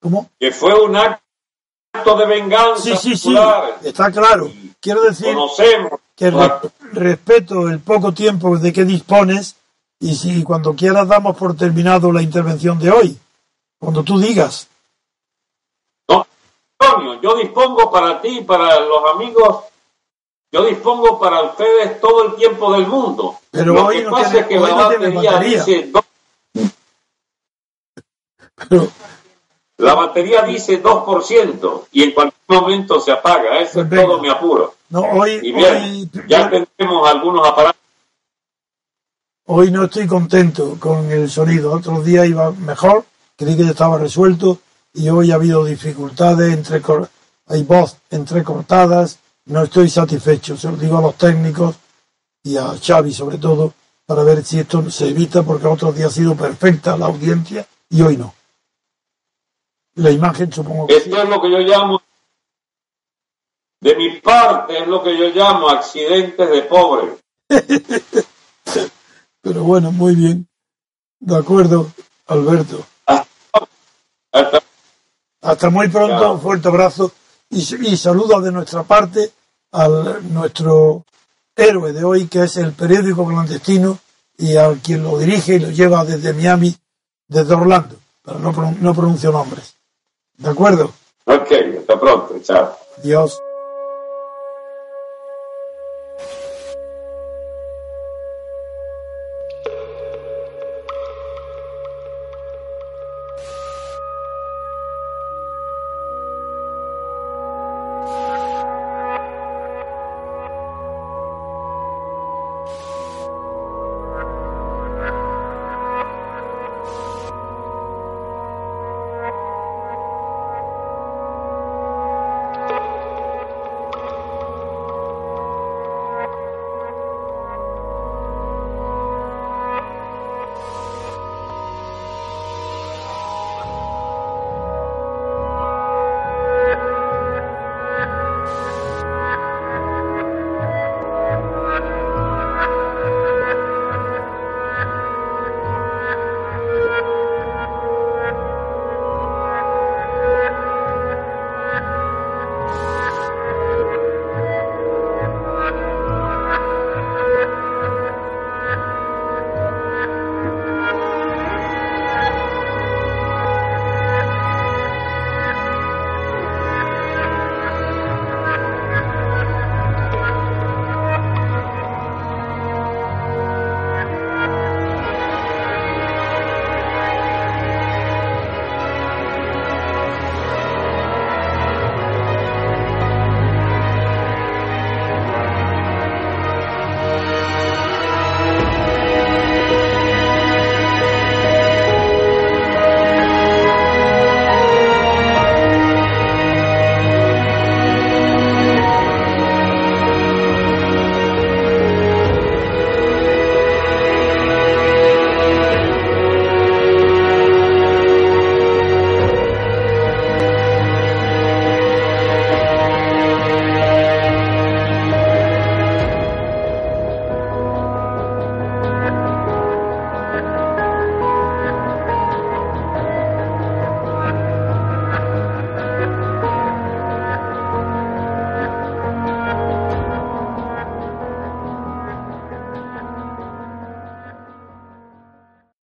¿Cómo? 0.00 0.28
que 0.38 0.52
fue 0.52 0.74
un 0.80 0.94
acto 0.96 2.16
de 2.18 2.26
venganza 2.26 2.82
Sí, 2.82 2.96
sí, 2.96 3.16
sí. 3.16 3.28
popular. 3.34 3.78
Está 3.82 4.12
claro. 4.12 4.50
Quiero 4.80 5.02
decir 5.02 5.34
Conocemos 5.34 6.00
que 6.14 6.30
re- 6.30 6.52
respeto 6.92 7.68
el 7.68 7.80
poco 7.80 8.12
tiempo 8.12 8.56
de 8.58 8.72
que 8.72 8.84
dispones 8.84 9.56
y 10.00 10.14
si 10.14 10.42
cuando 10.42 10.74
quieras 10.74 11.08
damos 11.08 11.36
por 11.36 11.56
terminado 11.56 12.12
la 12.12 12.22
intervención 12.22 12.78
de 12.78 12.90
hoy. 12.90 13.18
Cuando 13.78 14.02
tú 14.02 14.18
digas. 14.18 14.68
No, 16.08 16.26
Antonio, 16.78 17.20
yo 17.20 17.36
dispongo 17.36 17.90
para 17.90 18.20
ti, 18.20 18.40
para 18.42 18.80
los 18.80 19.14
amigos, 19.14 19.64
yo 20.52 20.64
dispongo 20.64 21.18
para 21.18 21.42
ustedes 21.42 22.00
todo 22.00 22.26
el 22.28 22.34
tiempo 22.36 22.72
del 22.72 22.86
mundo. 22.86 23.36
Pero 23.50 23.74
Lo 23.74 23.86
hoy 23.86 23.98
que 23.98 24.04
no 24.04 24.10
pasa 24.10 24.30
tiene- 24.30 24.40
es 24.40 24.46
que 24.46 24.60
la 24.60 24.74
batería 24.74 25.32
batería. 25.32 25.64
dice 25.64 25.92
Pero 28.68 28.88
La 29.78 29.94
batería 29.94 30.42
dice 30.42 30.80
2% 30.80 31.88
y 31.92 32.04
en 32.04 32.12
cualquier 32.12 32.60
momento 32.60 33.00
se 33.00 33.10
apaga. 33.12 33.58
Ese 33.58 33.80
es 33.80 33.90
todo 33.90 34.20
mi 34.20 34.28
apuro. 34.28 34.74
no, 34.90 35.00
hoy, 35.00 35.40
Y 35.42 35.52
bien, 35.52 35.74
hoy, 35.74 36.10
ya 36.28 36.48
tenemos 36.48 37.08
algunos 37.08 37.46
aparatos. 37.46 37.80
Hoy 39.46 39.70
no 39.70 39.84
estoy 39.84 40.06
contento 40.06 40.76
con 40.78 41.10
el 41.10 41.30
sonido. 41.30 41.72
Otros 41.72 42.04
días 42.04 42.26
iba 42.26 42.50
mejor, 42.52 43.04
creí 43.36 43.56
que 43.56 43.64
ya 43.64 43.70
estaba 43.70 43.98
resuelto 43.98 44.58
y 44.92 45.08
hoy 45.08 45.30
ha 45.30 45.36
habido 45.36 45.64
dificultades, 45.64 46.52
entre 46.52 46.82
hay 47.46 47.62
voz 47.62 47.98
entrecortadas, 48.10 49.18
no 49.46 49.64
estoy 49.64 49.88
satisfecho. 49.88 50.56
Se 50.56 50.70
lo 50.70 50.76
digo 50.76 50.98
a 50.98 51.02
los 51.02 51.16
técnicos 51.16 51.76
y 52.42 52.56
a 52.56 52.74
Xavi 52.80 53.12
sobre 53.12 53.38
todo 53.38 53.74
para 54.06 54.22
ver 54.22 54.44
si 54.44 54.58
esto 54.58 54.90
se 54.90 55.08
evita 55.08 55.42
porque 55.42 55.66
otros 55.66 55.94
días 55.94 56.12
ha 56.12 56.14
sido 56.14 56.36
perfecta 56.36 56.96
la 56.96 57.06
audiencia 57.06 57.66
y 57.90 58.02
hoy 58.02 58.16
no. 58.16 58.34
La 59.96 60.10
imagen 60.10 60.52
supongo 60.52 60.86
que 60.86 60.94
sí. 60.94 61.10
Esto 61.10 61.22
es 61.22 61.28
lo 61.28 61.40
que 61.40 61.50
yo 61.50 61.58
llamo, 61.58 62.02
de 63.80 63.96
mi 63.96 64.18
parte, 64.20 64.78
es 64.78 64.88
lo 64.88 65.02
que 65.02 65.16
yo 65.16 65.28
llamo 65.28 65.68
accidentes 65.68 66.50
de 66.50 66.62
pobre. 66.62 67.16
Pero 69.44 69.62
bueno, 69.62 69.92
muy 69.92 70.14
bien. 70.16 70.48
De 71.20 71.36
acuerdo, 71.36 71.92
Alberto. 72.26 72.84
Hasta 74.32 74.62
Hasta 75.42 75.70
muy 75.70 75.88
pronto, 75.88 76.32
un 76.32 76.40
fuerte 76.40 76.68
abrazo 76.68 77.12
y, 77.50 77.58
y 77.86 77.96
saludos 77.96 78.42
de 78.42 78.50
nuestra 78.50 78.82
parte 78.82 79.30
a 79.72 79.86
nuestro 80.22 81.04
héroe 81.54 81.92
de 81.92 82.02
hoy, 82.02 82.26
que 82.26 82.44
es 82.44 82.56
el 82.56 82.72
periódico 82.72 83.26
clandestino 83.26 83.98
y 84.38 84.56
a 84.56 84.72
quien 84.82 85.02
lo 85.02 85.18
dirige 85.18 85.56
y 85.56 85.58
lo 85.60 85.70
lleva 85.70 86.04
desde 86.04 86.32
Miami, 86.32 86.74
desde 87.28 87.54
Orlando, 87.54 87.96
pero 88.24 88.38
no, 88.38 88.52
pron- 88.52 88.78
no 88.80 88.94
pronuncio 88.94 89.30
nombres. 89.30 89.74
¿De 90.38 90.48
acuerdo? 90.48 90.92
Ok, 91.26 91.52
hasta 91.80 92.00
pronto, 92.00 92.34
chao. 92.42 92.76
Dios. 93.02 93.38